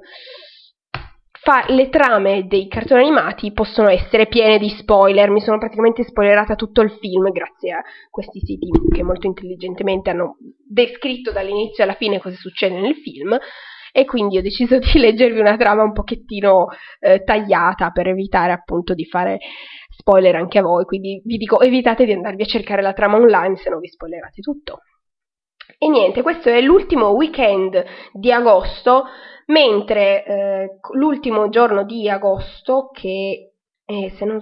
fa, 1.49 1.65
le 1.69 1.89
trame 1.89 2.47
dei 2.47 2.69
cartoni 2.69 3.03
animati 3.03 3.53
possono 3.53 3.89
essere 3.89 4.27
piene 4.27 4.59
di 4.59 4.69
spoiler, 4.69 5.31
mi 5.31 5.41
sono 5.41 5.59
praticamente 5.59 6.05
spoilerata 6.05 6.55
tutto 6.55 6.83
il 6.83 6.91
film 7.01 7.31
grazie 7.31 7.73
a 7.73 7.83
questi 8.11 8.41
siti 8.41 8.69
che 8.93 9.03
molto 9.03 9.27
intelligentemente 9.27 10.11
hanno 10.11 10.37
descritto 10.67 11.33
dall'inizio 11.33 11.85
alla 11.85 11.95
fine 11.95 12.21
cosa 12.21 12.37
succede 12.37 12.79
nel 12.79 12.97
film 12.97 13.37
e 13.99 14.05
quindi 14.05 14.39
ho 14.39 14.43
deciso 14.43 14.79
di 14.79 14.93
leggervi 14.95 15.41
una 15.41 15.57
trama 15.57 15.83
un 15.83 15.93
pochettino 15.93 16.69
eh, 17.01 17.25
tagliata 17.25 17.91
per 17.91 18.07
evitare 18.07 18.53
appunto 18.53 18.95
di 18.95 19.05
fare 19.05 19.39
spoiler 19.91 20.37
anche 20.37 20.59
a 20.59 20.63
voi, 20.63 20.85
quindi 20.85 21.21
vi 21.25 21.37
dico 21.37 21.61
evitate 21.61 22.05
di 22.05 22.13
andarvi 22.13 22.43
a 22.43 22.47
cercare 22.47 22.81
la 22.81 22.93
trama 22.93 23.17
online 23.17 23.57
se 23.57 23.71
no 23.71 23.81
vi 23.81 23.89
spoilerate 23.89 24.41
tutto. 24.41 24.83
E 25.77 25.89
niente, 25.89 26.23
questo 26.23 26.49
è 26.49 26.61
l'ultimo 26.61 27.09
weekend 27.09 27.85
di 28.13 28.31
agosto, 28.31 29.07
mentre 29.47 30.25
eh, 30.25 30.79
l'ultimo 30.93 31.49
giorno 31.49 31.85
di 31.85 32.09
agosto 32.09 32.91
che 32.93 33.55
eh, 33.85 34.13
se 34.17 34.25
non 34.25 34.41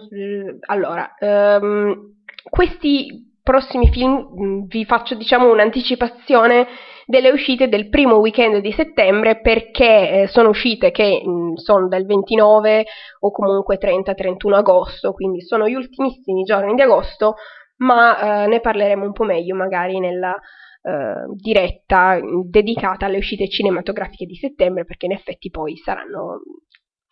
allora 0.67 1.15
ehm, 1.19 2.17
questi 2.51 3.33
prossimi 3.43 3.89
film 3.91 4.29
mm, 4.39 4.63
vi 4.67 4.85
faccio 4.85 5.15
diciamo 5.15 5.51
un'anticipazione 5.51 6.67
delle 7.07 7.31
uscite 7.31 7.69
del 7.69 7.89
primo 7.89 8.17
weekend 8.17 8.59
di 8.59 8.73
settembre 8.73 9.41
perché 9.41 10.23
eh, 10.23 10.27
sono 10.27 10.49
uscite 10.49 10.91
che 10.91 11.23
mh, 11.25 11.55
sono 11.55 11.87
del 11.87 12.05
29 12.05 12.85
o 13.21 13.31
comunque 13.31 13.79
30-31 13.79 14.55
agosto, 14.55 15.13
quindi 15.13 15.41
sono 15.41 15.69
gli 15.69 15.75
ultimissimi 15.75 16.43
giorni 16.43 16.75
di 16.75 16.83
agosto, 16.83 17.37
ma 17.77 18.45
eh, 18.45 18.49
ne 18.49 18.61
parleremo 18.61 19.05
un 19.05 19.13
po' 19.13 19.25
meglio 19.25 19.55
magari 19.55 20.01
nella 20.01 20.35
eh, 20.35 21.27
diretta 21.37 22.19
dedicata 22.45 23.07
alle 23.07 23.19
uscite 23.19 23.49
cinematografiche 23.49 24.27
di 24.27 24.35
settembre 24.35 24.85
perché 24.85 25.07
in 25.07 25.13
effetti 25.13 25.49
poi 25.49 25.77
saranno 25.77 26.41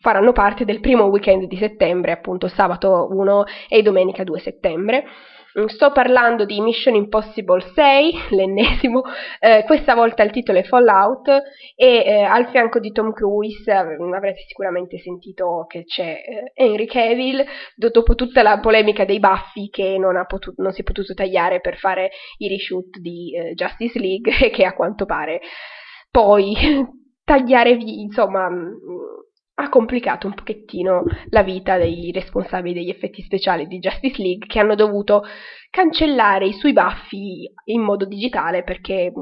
faranno 0.05 0.33
parte 0.33 0.67
del 0.67 0.81
primo 0.81 1.05
weekend 1.05 1.47
di 1.47 1.57
settembre, 1.57 2.13
appunto 2.13 2.47
sabato 2.49 3.09
1 3.11 3.45
e 3.71 3.81
domenica 3.81 4.23
2 4.23 4.39
settembre. 4.39 5.05
Mm, 5.57 5.67
sto 5.67 5.93
parlando 5.93 6.45
di 6.45 6.61
Mission 6.61 6.97
Impossible 6.97 7.61
6, 7.75 8.13
l'ennesimo, 8.35 9.03
eh, 9.39 9.63
questa 9.65 9.95
volta 9.95 10.25
il 10.25 10.33
titolo 10.33 10.59
è 10.59 10.65
Fallout 10.65 11.29
e 11.77 12.03
eh, 12.05 12.23
al 12.23 12.49
fianco 12.49 12.81
di 12.81 12.91
Tom 12.91 13.13
Cruise 13.13 13.71
avrete 13.71 14.43
sicuramente 14.49 14.99
sentito 14.99 15.65
che 15.69 15.85
c'è 15.85 16.23
eh, 16.27 16.53
Henry 16.55 16.87
Cavill, 16.87 17.45
dopo 17.77 18.17
tutta 18.17 18.43
la 18.43 18.59
polemica 18.59 19.05
dei 19.05 19.21
baffi 19.21 19.69
che 19.71 19.97
non, 19.97 20.21
potuto, 20.27 20.61
non 20.61 20.73
si 20.73 20.81
è 20.81 20.85
potuto 20.85 21.15
tagliare 21.15 21.61
per 21.61 21.77
fare 21.77 22.11
i 22.39 22.49
reshoot 22.49 22.99
di 22.99 23.33
eh, 23.37 23.55
Justice 23.55 23.99
League 24.01 24.37
e 24.37 24.51
che 24.51 24.65
a 24.65 24.75
quanto 24.75 25.05
pare 25.05 25.41
poi 26.11 26.57
tagliare 27.23 27.77
via, 27.77 28.03
insomma 28.03 28.51
mm, 28.51 28.73
ha 29.57 29.69
complicato 29.69 30.27
un 30.27 30.35
pochettino 30.35 31.05
la 31.29 31.43
vita 31.43 31.77
dei 31.77 32.11
responsabili 32.13 32.75
degli 32.75 32.91
effetti 32.91 33.23
speciali 33.23 33.67
di 33.67 33.79
Justice 33.79 34.21
League 34.21 34.47
che 34.47 34.59
hanno 34.59 34.75
dovuto 34.75 35.23
cancellare 35.71 36.47
i 36.47 36.53
suoi 36.53 36.73
baffi 36.73 37.49
in 37.67 37.81
modo 37.81 38.05
digitale 38.05 38.65
perché 38.65 39.13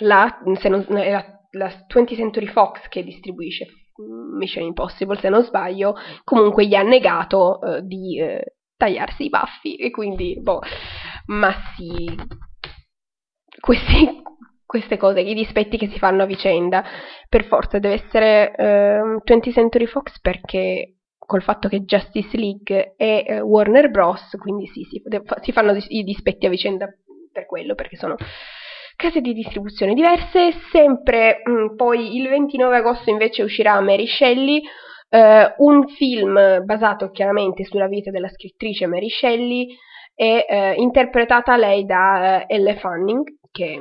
la, 0.00 0.40
non, 0.44 0.86
la, 0.88 1.24
la 1.50 1.86
20th 1.92 2.14
Century 2.14 2.46
Fox 2.46 2.88
che 2.88 3.02
distribuisce 3.02 3.66
Mission 4.36 4.64
Impossible, 4.64 5.18
se 5.18 5.28
non 5.28 5.42
sbaglio, 5.44 5.94
comunque 6.24 6.66
gli 6.66 6.74
ha 6.74 6.82
negato 6.82 7.60
eh, 7.62 7.82
di 7.82 8.20
eh, 8.20 8.56
tagliarsi 8.76 9.24
i 9.24 9.28
baffi 9.28 9.76
e 9.76 9.90
quindi, 9.90 10.38
boh, 10.40 10.60
ma 11.26 11.54
sì, 11.74 12.14
questi, 13.58 14.22
queste 14.66 14.96
cose, 14.96 15.20
i 15.20 15.34
dispetti 15.34 15.78
che 15.78 15.88
si 15.88 15.98
fanno 15.98 16.24
a 16.24 16.26
vicenda. 16.26 16.84
Per 17.28 17.44
forza 17.44 17.78
deve 17.78 17.94
essere 17.94 18.54
eh, 18.54 19.00
20th 19.24 19.52
Century 19.52 19.86
Fox 19.86 20.20
perché 20.20 20.96
col 21.18 21.42
fatto 21.42 21.68
che 21.68 21.80
Justice 21.84 22.36
League 22.36 22.94
è 22.96 23.24
eh, 23.26 23.40
Warner 23.40 23.90
Bros. 23.90 24.36
Quindi 24.38 24.66
sì, 24.66 24.82
si, 24.82 25.02
si 25.42 25.52
fanno 25.52 25.72
i 25.88 26.02
dispetti 26.02 26.46
a 26.46 26.50
vicenda 26.50 26.88
per 27.32 27.46
quello, 27.46 27.74
perché 27.74 27.96
sono 27.96 28.16
case 28.96 29.20
di 29.20 29.32
distribuzione 29.32 29.94
diverse. 29.94 30.52
Sempre 30.70 31.42
mh, 31.44 31.50
mm, 31.50 31.76
poi 31.76 32.16
il 32.16 32.28
29 32.28 32.76
agosto 32.76 33.10
invece 33.10 33.42
uscirà 33.42 33.80
Mary 33.80 34.06
Shelley. 34.06 34.62
Uh, 35.08 35.64
un 35.64 35.86
film 35.86 36.64
basato 36.64 37.10
chiaramente 37.10 37.62
sulla 37.64 37.86
vita 37.86 38.10
della 38.10 38.28
scrittrice 38.28 38.88
Mary 38.88 39.08
Shelley 39.08 39.68
e 40.16 40.44
uh, 40.48 40.80
interpretata 40.80 41.56
lei 41.56 41.84
da 41.84 42.44
uh, 42.48 42.52
Elle 42.52 42.74
Fanning, 42.74 43.22
che 43.52 43.78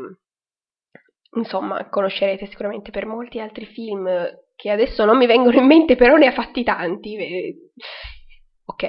insomma, 1.36 1.88
conoscerete 1.90 2.48
sicuramente 2.48 2.92
per 2.92 3.06
molti 3.06 3.40
altri 3.40 3.66
film 3.66 4.10
che 4.56 4.70
adesso 4.70 5.06
non 5.06 5.18
mi 5.18 5.26
vengono 5.26 5.58
in 5.58 5.66
mente, 5.66 5.96
però 5.96 6.16
ne 6.16 6.28
ha 6.28 6.32
fatti 6.32 6.64
tanti. 6.64 7.18
Ok. 8.66 8.84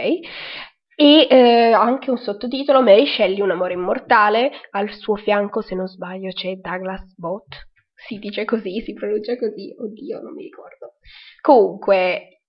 E 0.98 1.26
eh, 1.28 1.72
anche 1.72 2.10
un 2.10 2.16
sottotitolo, 2.16 2.80
Mary 2.82 3.06
Shelley, 3.06 3.40
un 3.40 3.50
amore 3.50 3.74
immortale, 3.74 4.50
al 4.70 4.90
suo 4.92 5.16
fianco, 5.16 5.60
se 5.60 5.74
non 5.74 5.86
sbaglio, 5.86 6.30
c'è 6.30 6.54
Douglas 6.54 7.14
Bott. 7.16 7.68
Si 7.94 8.18
dice 8.18 8.44
così, 8.44 8.80
si 8.80 8.94
pronuncia 8.94 9.36
così, 9.36 9.74
oddio, 9.78 10.20
non 10.22 10.32
mi 10.32 10.44
ricordo. 10.44 10.94
Comunque, 11.42 12.42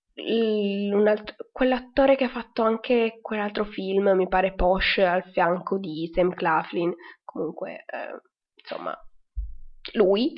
alt- 1.04 1.50
quell'attore 1.52 2.16
che 2.16 2.24
ha 2.24 2.28
fatto 2.28 2.62
anche 2.62 3.18
quell'altro 3.20 3.64
film, 3.64 4.10
mi 4.10 4.28
pare 4.28 4.54
Posh, 4.54 4.98
al 4.98 5.24
fianco 5.24 5.78
di 5.78 6.10
Sam 6.14 6.32
Claflin, 6.32 6.94
comunque, 7.24 7.84
eh, 7.86 8.20
insomma, 8.62 8.96
lui. 9.92 10.34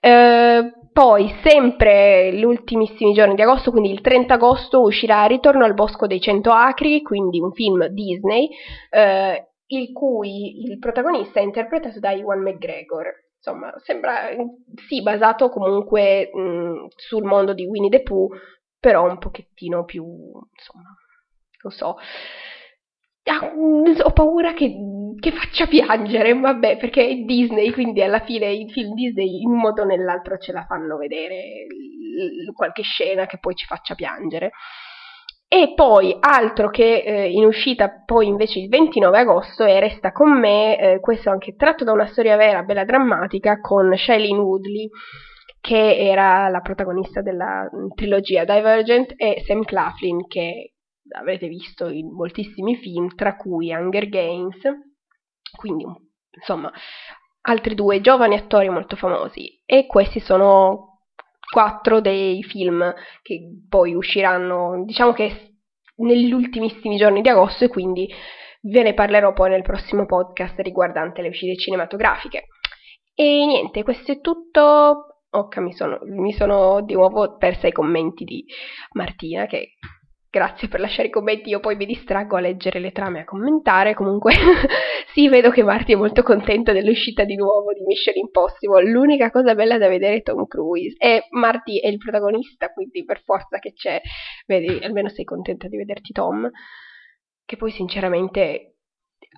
Eh, 0.00 0.72
poi, 0.92 1.32
sempre 1.42 2.32
gli 2.32 2.44
ultimissimi 2.44 3.12
giorni 3.12 3.34
di 3.34 3.42
agosto, 3.42 3.70
quindi 3.70 3.90
il 3.90 4.00
30 4.00 4.34
agosto, 4.34 4.80
uscirà 4.80 5.24
Ritorno 5.26 5.64
al 5.64 5.74
Bosco 5.74 6.06
dei 6.06 6.20
Cento 6.20 6.50
Acri, 6.50 7.02
quindi 7.02 7.40
un 7.40 7.52
film 7.52 7.86
Disney, 7.86 8.48
eh, 8.90 9.50
il 9.66 9.92
cui 9.92 10.62
il 10.64 10.78
protagonista 10.78 11.40
è 11.40 11.42
interpretato 11.42 12.00
da 12.00 12.10
Iwan 12.10 12.40
McGregor. 12.40 13.26
Insomma, 13.36 13.72
sembra 13.78 14.30
sì, 14.88 15.00
basato 15.02 15.48
comunque 15.48 16.30
mh, 16.32 16.86
sul 16.96 17.22
mondo 17.22 17.52
di 17.54 17.66
Winnie 17.66 17.90
the 17.90 18.02
Pooh, 18.02 18.28
però 18.80 19.08
un 19.08 19.18
pochettino 19.18 19.84
più, 19.84 20.04
insomma, 20.04 20.96
non 21.62 21.72
so, 21.72 21.96
Ah, 23.30 23.52
ho 24.04 24.12
paura 24.12 24.54
che, 24.54 24.74
che, 25.30 25.36
faccia 25.36 25.66
piangere, 25.66 26.38
vabbè, 26.38 26.76
perché 26.76 27.06
è 27.06 27.14
Disney, 27.14 27.70
quindi 27.72 28.02
alla 28.02 28.20
fine 28.20 28.50
i 28.50 28.70
film 28.70 28.94
Disney 28.94 29.42
in 29.42 29.50
un 29.50 29.58
modo 29.58 29.82
o 29.82 29.84
nell'altro 29.84 30.38
ce 30.38 30.52
la 30.52 30.64
fanno 30.64 30.96
vedere 30.96 31.66
qualche 32.54 32.82
scena 32.82 33.26
che 33.26 33.38
poi 33.38 33.54
ci 33.54 33.66
faccia 33.66 33.94
piangere. 33.94 34.50
E 35.50 35.72
poi 35.74 36.14
altro 36.20 36.68
che 36.68 36.98
eh, 36.98 37.30
in 37.30 37.46
uscita 37.46 38.02
poi 38.04 38.26
invece 38.26 38.58
il 38.58 38.68
29 38.68 39.18
agosto 39.18 39.64
è 39.64 39.80
Resta 39.80 40.12
con 40.12 40.38
me, 40.38 40.78
eh, 40.78 41.00
questo 41.00 41.30
anche 41.30 41.56
tratto 41.56 41.84
da 41.84 41.92
una 41.92 42.06
storia 42.06 42.36
vera, 42.36 42.64
bella 42.64 42.84
drammatica, 42.84 43.58
con 43.60 43.96
Shailene 43.96 44.38
Woodley, 44.38 44.90
che 45.58 45.96
era 45.96 46.48
la 46.48 46.60
protagonista 46.60 47.22
della 47.22 47.66
trilogia 47.94 48.44
Divergent, 48.44 49.14
e 49.16 49.42
Sam 49.46 49.62
Claflin, 49.62 50.26
che 50.26 50.74
avrete 51.16 51.48
visto 51.48 51.88
in 51.88 52.12
moltissimi 52.12 52.76
film, 52.76 53.14
tra 53.14 53.34
cui 53.36 53.72
Hunger 53.72 54.06
Games, 54.10 54.60
quindi 55.56 55.84
insomma 56.30 56.72
altri 57.42 57.74
due 57.74 58.00
giovani 58.00 58.36
attori 58.36 58.68
molto 58.68 58.96
famosi 58.96 59.62
e 59.64 59.86
questi 59.86 60.20
sono 60.20 61.00
quattro 61.50 62.00
dei 62.00 62.42
film 62.42 62.94
che 63.22 63.40
poi 63.68 63.94
usciranno, 63.94 64.84
diciamo 64.84 65.12
che 65.12 65.54
negli 65.96 66.32
ultimissimi 66.32 66.96
giorni 66.96 67.22
di 67.22 67.28
agosto 67.28 67.64
e 67.64 67.68
quindi 67.68 68.08
ve 68.62 68.82
ne 68.82 68.94
parlerò 68.94 69.32
poi 69.32 69.50
nel 69.50 69.62
prossimo 69.62 70.04
podcast 70.04 70.58
riguardante 70.60 71.22
le 71.22 71.28
uscite 71.28 71.56
cinematografiche. 71.56 72.48
E 73.14 73.46
niente, 73.46 73.82
questo 73.82 74.12
è 74.12 74.20
tutto. 74.20 75.04
Ok, 75.30 75.56
mi 75.58 75.72
sono, 75.72 75.98
mi 76.04 76.32
sono 76.32 76.82
di 76.82 76.94
nuovo 76.94 77.36
persa 77.36 77.66
i 77.66 77.72
commenti 77.72 78.24
di 78.24 78.44
Martina 78.92 79.46
che 79.46 79.74
Grazie 80.30 80.68
per 80.68 80.80
lasciare 80.80 81.08
i 81.08 81.10
commenti, 81.10 81.48
io 81.48 81.58
poi 81.58 81.74
mi 81.74 81.86
distraggo 81.86 82.36
a 82.36 82.40
leggere 82.40 82.80
le 82.80 82.92
trame 82.92 83.18
e 83.18 83.22
a 83.22 83.24
commentare. 83.24 83.94
Comunque, 83.94 84.34
sì, 85.14 85.26
vedo 85.26 85.50
che 85.50 85.62
Marty 85.62 85.94
è 85.94 85.96
molto 85.96 86.22
contenta 86.22 86.72
dell'uscita 86.72 87.24
di 87.24 87.34
nuovo 87.34 87.72
di 87.72 87.82
Mission 87.86 88.14
Impossible. 88.16 88.90
L'unica 88.90 89.30
cosa 89.30 89.54
bella 89.54 89.78
da 89.78 89.88
vedere 89.88 90.16
è 90.16 90.22
Tom 90.22 90.46
Cruise. 90.46 90.96
E 90.98 91.28
Marty 91.30 91.78
è 91.78 91.88
il 91.88 91.96
protagonista, 91.96 92.70
quindi 92.72 93.04
per 93.06 93.22
forza 93.22 93.58
che 93.58 93.72
c'è. 93.72 94.02
Vedi, 94.46 94.84
almeno 94.84 95.08
sei 95.08 95.24
contenta 95.24 95.66
di 95.66 95.78
vederti 95.78 96.12
Tom. 96.12 96.50
Che 97.46 97.56
poi, 97.56 97.70
sinceramente, 97.70 98.74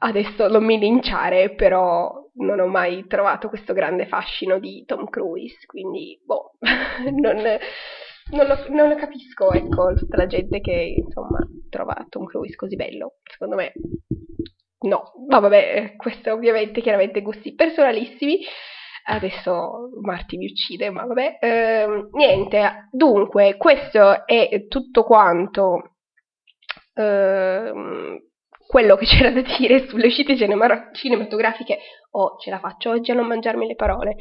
adesso 0.01 0.49
non 0.49 0.65
mi 0.65 0.77
linciare, 0.77 1.55
però 1.55 2.13
non 2.35 2.59
ho 2.59 2.67
mai 2.67 3.07
trovato 3.07 3.49
questo 3.49 3.73
grande 3.75 4.07
fascino 4.07 4.59
di 4.59 4.83
Tom 4.87 5.09
Cruise. 5.09 5.67
Quindi, 5.67 6.21
boh, 6.25 6.57
non 7.15 7.37
non 8.31 8.47
lo, 8.47 8.57
non 8.69 8.89
lo 8.89 8.95
capisco, 8.97 9.51
ecco, 9.53 9.95
tutta 9.95 10.17
la 10.17 10.27
gente 10.27 10.61
che, 10.61 10.95
insomma, 10.97 11.39
trova 11.69 12.07
Tom 12.09 12.25
Cruise 12.25 12.57
così 12.57 12.77
bello. 12.77 13.17
Secondo 13.25 13.57
me, 13.57 13.73
no. 14.81 15.13
No, 15.29 15.41
vabbè, 15.41 15.95
questo 15.97 16.33
ovviamente, 16.33 16.81
chiaramente, 16.81 17.23
gusti 17.23 17.55
personalissimi. 17.55 18.41
Adesso 19.03 19.91
Marti 20.03 20.37
mi 20.37 20.47
uccide, 20.47 20.91
ma 20.91 21.05
vabbè. 21.05 21.39
Eh, 21.41 22.09
niente, 22.13 22.89
dunque, 22.91 23.57
questo 23.57 24.27
è 24.27 24.67
tutto 24.69 25.03
quanto 25.05 25.97
eh, 26.95 27.73
quello 28.67 28.97
che 28.97 29.07
c'era 29.07 29.31
da 29.31 29.43
dire 29.43 29.89
sulle 29.89 30.07
uscite 30.07 30.37
cinematografiche. 30.37 31.79
Oh, 32.13 32.37
ce 32.39 32.51
la 32.51 32.59
faccio 32.59 32.91
oggi 32.91 33.11
a 33.11 33.15
non 33.15 33.27
mangiarmi 33.27 33.67
le 33.67 33.75
parole. 33.75 34.17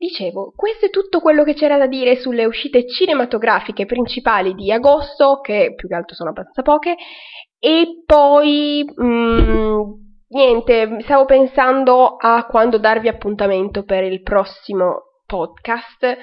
Dicevo, 0.00 0.54
questo 0.56 0.86
è 0.86 0.88
tutto 0.90 1.20
quello 1.20 1.44
che 1.44 1.52
c'era 1.52 1.76
da 1.76 1.86
dire 1.86 2.16
sulle 2.16 2.46
uscite 2.46 2.88
cinematografiche 2.88 3.84
principali 3.84 4.54
di 4.54 4.72
agosto, 4.72 5.40
che 5.40 5.74
più 5.76 5.88
che 5.88 5.94
altro 5.94 6.14
sono 6.14 6.30
abbastanza 6.30 6.62
poche, 6.62 6.96
e 7.58 8.02
poi 8.06 8.82
mh, 8.82 9.82
niente, 10.28 11.00
stavo 11.02 11.26
pensando 11.26 12.16
a 12.16 12.46
quando 12.46 12.78
darvi 12.78 13.08
appuntamento 13.08 13.84
per 13.84 14.04
il 14.04 14.22
prossimo 14.22 15.02
podcast. 15.26 16.16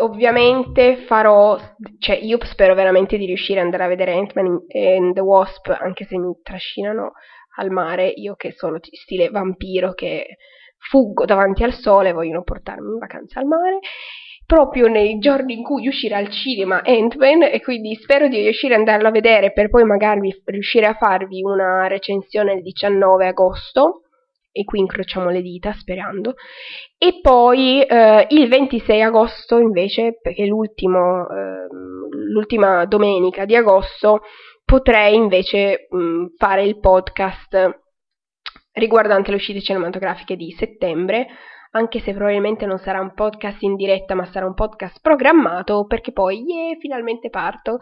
Ovviamente 0.00 1.04
farò, 1.06 1.56
cioè 2.00 2.16
io 2.16 2.36
spero 2.46 2.74
veramente 2.74 3.16
di 3.16 3.26
riuscire 3.26 3.60
ad 3.60 3.66
andare 3.66 3.84
a 3.84 3.88
vedere 3.88 4.14
Ant-Man 4.14 4.64
and 4.74 5.14
the 5.14 5.20
Wasp, 5.20 5.68
anche 5.68 6.04
se 6.04 6.18
mi 6.18 6.32
trascinano 6.42 7.12
al 7.58 7.70
mare, 7.70 8.08
io 8.08 8.34
che 8.34 8.50
sono 8.50 8.80
stile 8.82 9.28
vampiro 9.28 9.92
che 9.92 10.26
fuggo 10.88 11.24
davanti 11.24 11.64
al 11.64 11.72
sole, 11.72 12.12
vogliono 12.12 12.42
portarmi 12.42 12.92
in 12.92 12.98
vacanza 12.98 13.40
al 13.40 13.46
mare, 13.46 13.78
proprio 14.46 14.86
nei 14.86 15.18
giorni 15.18 15.54
in 15.54 15.62
cui 15.62 15.88
uscirà 15.88 16.18
al 16.18 16.30
cinema 16.30 16.82
Ant-Man 16.84 17.42
e 17.42 17.60
quindi 17.60 17.94
spero 17.96 18.28
di 18.28 18.40
riuscire 18.40 18.74
ad 18.74 18.80
andarlo 18.80 19.08
a 19.08 19.10
vedere 19.10 19.52
per 19.52 19.68
poi 19.68 19.84
magari 19.84 20.32
riuscire 20.44 20.86
a 20.86 20.94
farvi 20.94 21.42
una 21.42 21.88
recensione 21.88 22.54
il 22.54 22.62
19 22.62 23.26
agosto 23.26 24.02
e 24.52 24.64
qui 24.64 24.78
incrociamo 24.78 25.28
le 25.28 25.42
dita 25.42 25.74
sperando. 25.74 26.34
E 26.96 27.20
poi 27.20 27.82
eh, 27.82 28.26
il 28.30 28.48
26 28.48 29.02
agosto 29.02 29.58
invece 29.58 30.18
perché 30.22 30.44
è 30.44 30.46
eh, 30.46 30.50
l'ultima 32.32 32.84
domenica 32.86 33.44
di 33.44 33.54
agosto 33.54 34.22
potrei 34.64 35.14
invece 35.14 35.86
mh, 35.90 36.34
fare 36.38 36.64
il 36.64 36.78
podcast 36.80 37.84
riguardante 38.76 39.30
le 39.30 39.36
uscite 39.36 39.60
cinematografiche 39.60 40.36
di 40.36 40.52
settembre, 40.52 41.26
anche 41.72 42.00
se 42.00 42.12
probabilmente 42.12 42.66
non 42.66 42.78
sarà 42.78 43.00
un 43.00 43.12
podcast 43.12 43.62
in 43.62 43.76
diretta, 43.76 44.14
ma 44.14 44.24
sarà 44.26 44.46
un 44.46 44.54
podcast 44.54 45.00
programmato, 45.00 45.86
perché 45.86 46.12
poi, 46.12 46.42
yeah, 46.42 46.76
finalmente 46.78 47.28
parto. 47.28 47.78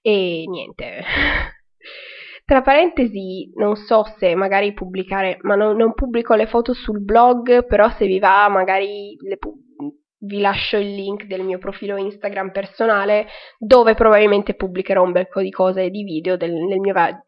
E 0.00 0.44
niente. 0.46 1.02
Tra 2.44 2.60
parentesi, 2.60 3.50
non 3.54 3.76
so 3.76 4.04
se 4.18 4.34
magari 4.34 4.74
pubblicare, 4.74 5.38
ma 5.42 5.54
non, 5.54 5.76
non 5.76 5.94
pubblico 5.94 6.34
le 6.34 6.46
foto 6.46 6.74
sul 6.74 7.02
blog, 7.02 7.66
però 7.66 7.88
se 7.90 8.06
vi 8.06 8.18
va 8.18 8.48
magari 8.48 9.16
pu- 9.38 9.56
vi 10.24 10.40
lascio 10.40 10.76
il 10.76 10.94
link 10.94 11.24
del 11.24 11.42
mio 11.42 11.58
profilo 11.58 11.96
Instagram 11.96 12.50
personale, 12.50 13.26
dove 13.58 13.94
probabilmente 13.94 14.54
pubblicherò 14.54 15.02
un 15.02 15.12
bel 15.12 15.28
po' 15.28 15.40
di 15.40 15.50
cose 15.50 15.84
e 15.84 15.90
di 15.90 16.02
video 16.02 16.36
del, 16.36 16.52
del 16.66 16.80
mio 16.80 16.92
va- 16.92 17.22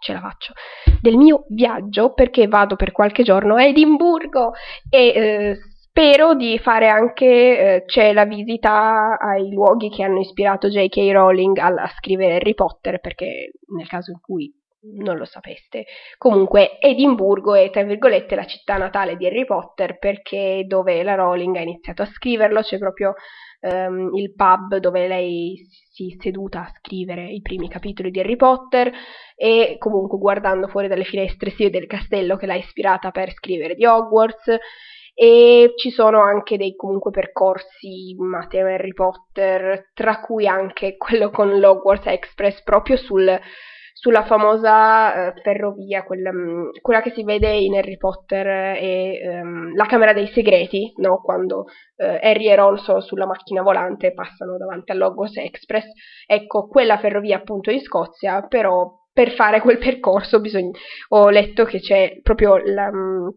ce 0.00 0.12
la 0.12 0.20
faccio, 0.20 0.52
del 1.00 1.16
mio 1.16 1.44
viaggio 1.48 2.12
perché 2.12 2.46
vado 2.48 2.76
per 2.76 2.92
qualche 2.92 3.22
giorno 3.22 3.54
a 3.56 3.64
Edimburgo 3.64 4.52
e 4.90 5.06
eh, 5.08 5.56
spero 5.96 6.34
di 6.34 6.58
fare 6.58 6.88
anche, 6.88 7.26
eh, 7.26 7.84
c'è 7.86 8.12
la 8.12 8.26
visita 8.26 9.16
ai 9.18 9.50
luoghi 9.50 9.88
che 9.88 10.02
hanno 10.02 10.20
ispirato 10.20 10.68
J.K. 10.68 11.10
Rowling 11.10 11.56
a, 11.58 11.68
a 11.68 11.88
scrivere 11.96 12.36
Harry 12.36 12.54
Potter 12.54 13.00
perché 13.00 13.52
nel 13.74 13.88
caso 13.88 14.10
in 14.10 14.20
cui 14.20 14.52
non 14.98 15.16
lo 15.16 15.24
sapeste. 15.24 15.86
Comunque 16.18 16.78
Edimburgo 16.78 17.54
è 17.54 17.70
tra 17.70 17.82
virgolette 17.82 18.34
la 18.34 18.46
città 18.46 18.76
natale 18.76 19.16
di 19.16 19.26
Harry 19.26 19.44
Potter 19.44 19.98
perché 19.98 20.64
dove 20.66 21.02
la 21.02 21.14
Rowling 21.14 21.56
ha 21.56 21.60
iniziato 21.60 22.02
a 22.02 22.06
scriverlo 22.06 22.60
c'è 22.60 22.78
proprio 22.78 23.14
um, 23.60 24.14
il 24.14 24.34
pub 24.34 24.76
dove 24.76 25.08
lei 25.08 25.66
si 25.96 26.12
è 26.12 26.16
seduta 26.20 26.60
a 26.60 26.72
scrivere 26.76 27.24
i 27.24 27.40
primi 27.40 27.70
capitoli 27.70 28.10
di 28.10 28.20
Harry 28.20 28.36
Potter 28.36 28.92
e 29.34 29.76
comunque 29.78 30.18
guardando 30.18 30.68
fuori 30.68 30.88
dalle 30.88 31.04
finestre 31.04 31.48
si 31.48 31.62
vede 31.62 31.78
il 31.78 31.86
castello 31.86 32.36
che 32.36 32.44
l'ha 32.44 32.54
ispirata 32.54 33.10
per 33.10 33.32
scrivere 33.32 33.74
di 33.74 33.86
Hogwarts. 33.86 34.58
E 35.18 35.72
ci 35.76 35.90
sono 35.90 36.20
anche 36.20 36.58
dei 36.58 36.76
comunque 36.76 37.10
percorsi 37.10 38.14
a 38.38 38.46
tema 38.46 38.74
Harry 38.74 38.92
Potter, 38.92 39.92
tra 39.94 40.20
cui 40.20 40.46
anche 40.46 40.98
quello 40.98 41.30
con 41.30 41.58
l'Hogwarts 41.58 42.08
Express 42.08 42.62
proprio 42.62 42.98
sul 42.98 43.40
sulla 43.98 44.24
famosa 44.24 45.30
uh, 45.30 45.40
ferrovia, 45.40 46.04
quella, 46.04 46.28
um, 46.28 46.70
quella, 46.82 47.00
che 47.00 47.12
si 47.12 47.24
vede 47.24 47.50
in 47.52 47.74
Harry 47.76 47.96
Potter 47.96 48.46
e 48.76 49.40
um, 49.40 49.74
la 49.74 49.86
Camera 49.86 50.12
dei 50.12 50.26
Segreti, 50.26 50.92
no? 50.96 51.22
quando 51.22 51.60
uh, 51.60 52.18
Harry 52.20 52.46
e 52.46 52.56
Ron 52.56 52.76
sono 52.76 53.00
sulla 53.00 53.24
macchina 53.24 53.62
volante 53.62 54.08
e 54.08 54.12
passano 54.12 54.58
davanti 54.58 54.92
all'Hogwarts 54.92 55.38
Express. 55.38 55.86
Ecco, 56.26 56.68
quella 56.68 56.98
ferrovia 56.98 57.38
appunto 57.38 57.70
in 57.70 57.80
Scozia, 57.80 58.46
però 58.46 58.86
per 59.14 59.32
fare 59.32 59.62
quel 59.62 59.78
percorso 59.78 60.40
bisogna... 60.40 60.78
ho 61.08 61.30
letto 61.30 61.64
che 61.64 61.80
c'è 61.80 62.20
proprio 62.22 62.58
la... 62.58 62.90
Um, 62.92 63.32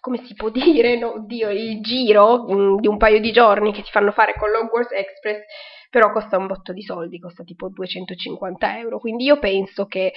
come 0.00 0.24
si 0.24 0.34
può 0.34 0.48
dire, 0.50 0.98
no, 0.98 1.12
Oddio, 1.12 1.48
il 1.50 1.80
giro 1.80 2.44
um, 2.46 2.80
di 2.80 2.88
un 2.88 2.96
paio 2.96 3.20
di 3.20 3.30
giorni 3.30 3.72
che 3.72 3.82
ti 3.82 3.90
fanno 3.92 4.10
fare 4.10 4.34
con 4.36 4.50
l'Hogwarts 4.50 4.90
Express 4.90 5.44
però 5.92 6.10
costa 6.10 6.38
un 6.38 6.46
botto 6.46 6.72
di 6.72 6.80
soldi, 6.80 7.18
costa 7.18 7.44
tipo 7.44 7.68
250 7.68 8.78
euro, 8.78 8.98
quindi 8.98 9.24
io 9.24 9.38
penso 9.38 9.84
che 9.84 10.14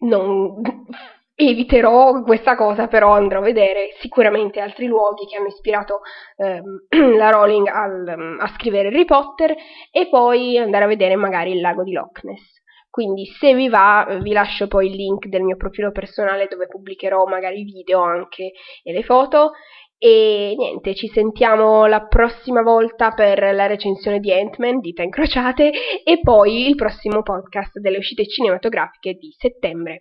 non 0.00 0.60
eviterò 1.34 2.22
questa 2.22 2.54
cosa, 2.54 2.86
però 2.86 3.12
andrò 3.12 3.38
a 3.38 3.44
vedere 3.44 3.94
sicuramente 4.00 4.60
altri 4.60 4.88
luoghi 4.88 5.24
che 5.24 5.36
hanno 5.38 5.46
ispirato 5.46 6.00
ehm, 6.36 6.84
la 7.16 7.30
Rowling 7.30 7.66
al, 7.66 8.36
a 8.38 8.46
scrivere 8.48 8.88
Harry 8.88 9.06
Potter 9.06 9.56
e 9.90 10.08
poi 10.10 10.58
andare 10.58 10.84
a 10.84 10.88
vedere 10.88 11.16
magari 11.16 11.52
il 11.52 11.60
lago 11.62 11.82
di 11.82 11.92
Loch 11.92 12.22
Ness. 12.24 12.60
Quindi 12.90 13.24
se 13.24 13.54
vi 13.54 13.70
va 13.70 14.18
vi 14.20 14.32
lascio 14.32 14.68
poi 14.68 14.88
il 14.88 14.96
link 14.96 15.24
del 15.28 15.40
mio 15.40 15.56
profilo 15.56 15.92
personale 15.92 16.46
dove 16.46 16.66
pubblicherò 16.66 17.24
magari 17.24 17.64
video 17.64 18.02
anche 18.02 18.52
e 18.82 18.92
le 18.92 19.02
foto 19.02 19.52
e 20.04 20.54
niente, 20.58 20.96
ci 20.96 21.06
sentiamo 21.06 21.86
la 21.86 22.04
prossima 22.06 22.62
volta 22.62 23.12
per 23.12 23.54
la 23.54 23.66
recensione 23.66 24.18
di 24.18 24.32
Ant-Man, 24.32 24.80
dita 24.80 25.04
incrociate, 25.04 25.70
e 26.02 26.18
poi 26.20 26.66
il 26.66 26.74
prossimo 26.74 27.22
podcast 27.22 27.78
delle 27.78 27.98
uscite 27.98 28.26
cinematografiche 28.26 29.12
di 29.12 29.32
settembre. 29.38 30.00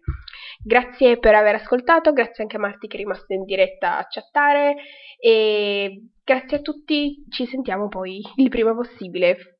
Grazie 0.63 1.19
per 1.19 1.35
aver 1.35 1.53
ascoltato, 1.53 2.13
grazie 2.13 2.41
anche 2.41 2.55
a 2.55 2.59
Marti 2.59 2.87
che 2.87 2.95
è 2.95 2.99
rimasto 2.99 3.31
in 3.33 3.43
diretta 3.43 3.99
a 3.99 4.07
chattare 4.09 4.73
e 5.19 6.07
grazie 6.23 6.57
a 6.57 6.61
tutti, 6.61 7.23
ci 7.29 7.45
sentiamo 7.45 7.87
poi 7.87 8.23
il 8.37 8.49
prima 8.49 8.73
possibile, 8.73 9.59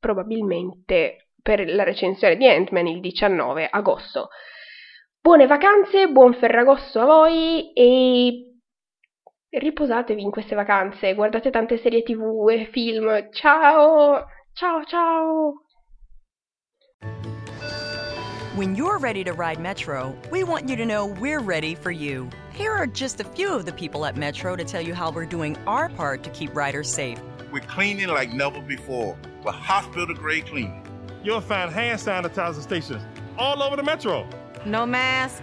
probabilmente 0.00 1.32
per 1.42 1.68
la 1.68 1.82
recensione 1.82 2.38
di 2.38 2.48
Ant-Man 2.48 2.86
il 2.86 3.00
19 3.00 3.68
agosto. 3.70 4.28
Buone 5.20 5.46
vacanze, 5.46 6.08
buon 6.08 6.32
Ferragosto 6.32 7.00
a 7.00 7.04
voi 7.04 7.74
e 7.74 8.51
riposatevi 9.58 10.22
in 10.22 10.30
queste 10.30 10.54
vacanze, 10.54 11.14
guardate 11.14 11.50
tante 11.50 11.76
serie 11.78 12.02
tv 12.02 12.50
e 12.50 12.68
film. 12.72 13.28
Ciao! 13.32 14.24
Ciao 14.54 14.82
ciao! 14.84 15.54
When 18.54 18.74
you're 18.74 18.98
ready 18.98 19.24
to 19.24 19.32
ride 19.32 19.58
Metro, 19.60 20.14
we 20.30 20.44
want 20.44 20.68
you 20.68 20.76
to 20.76 20.84
know 20.84 21.06
we're 21.06 21.40
ready 21.40 21.74
for 21.74 21.90
you. 21.90 22.28
Here 22.52 22.70
are 22.70 22.86
just 22.86 23.18
a 23.18 23.24
few 23.24 23.54
of 23.54 23.64
the 23.64 23.72
people 23.72 24.04
at 24.04 24.16
Metro 24.16 24.56
to 24.56 24.64
tell 24.64 24.82
you 24.82 24.94
how 24.94 25.10
we're 25.10 25.24
doing 25.24 25.56
our 25.66 25.88
part 25.88 26.22
to 26.24 26.30
keep 26.30 26.54
riders 26.54 26.92
safe. 26.92 27.18
We're 27.50 27.60
cleaning 27.60 28.08
like 28.08 28.30
never 28.32 28.60
before 28.60 29.16
with 29.42 29.54
hospital 29.54 30.14
grade 30.14 30.46
cleaning. 30.46 30.86
You'll 31.24 31.40
find 31.40 31.70
hand 31.72 31.98
sanitizer 31.98 32.60
stations 32.60 33.02
all 33.38 33.62
over 33.62 33.76
the 33.76 33.82
Metro. 33.82 34.28
No 34.66 34.84
mask 34.84 35.42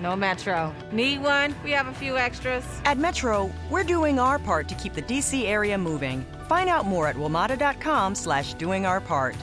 no 0.00 0.16
Metro. 0.16 0.74
Need 0.92 1.22
one? 1.22 1.54
We 1.64 1.70
have 1.72 1.88
a 1.88 1.92
few 1.92 2.16
extras. 2.16 2.64
At 2.84 2.98
Metro, 2.98 3.50
we're 3.70 3.84
doing 3.84 4.18
our 4.18 4.38
part 4.38 4.68
to 4.68 4.74
keep 4.74 4.94
the 4.94 5.02
DC 5.02 5.44
area 5.44 5.76
moving. 5.76 6.24
Find 6.48 6.68
out 6.68 6.86
more 6.86 7.06
at 7.06 7.16
WMATA.com 7.16 8.14
slash 8.14 8.54
doing 8.54 8.86
our 8.86 9.00
part. 9.00 9.36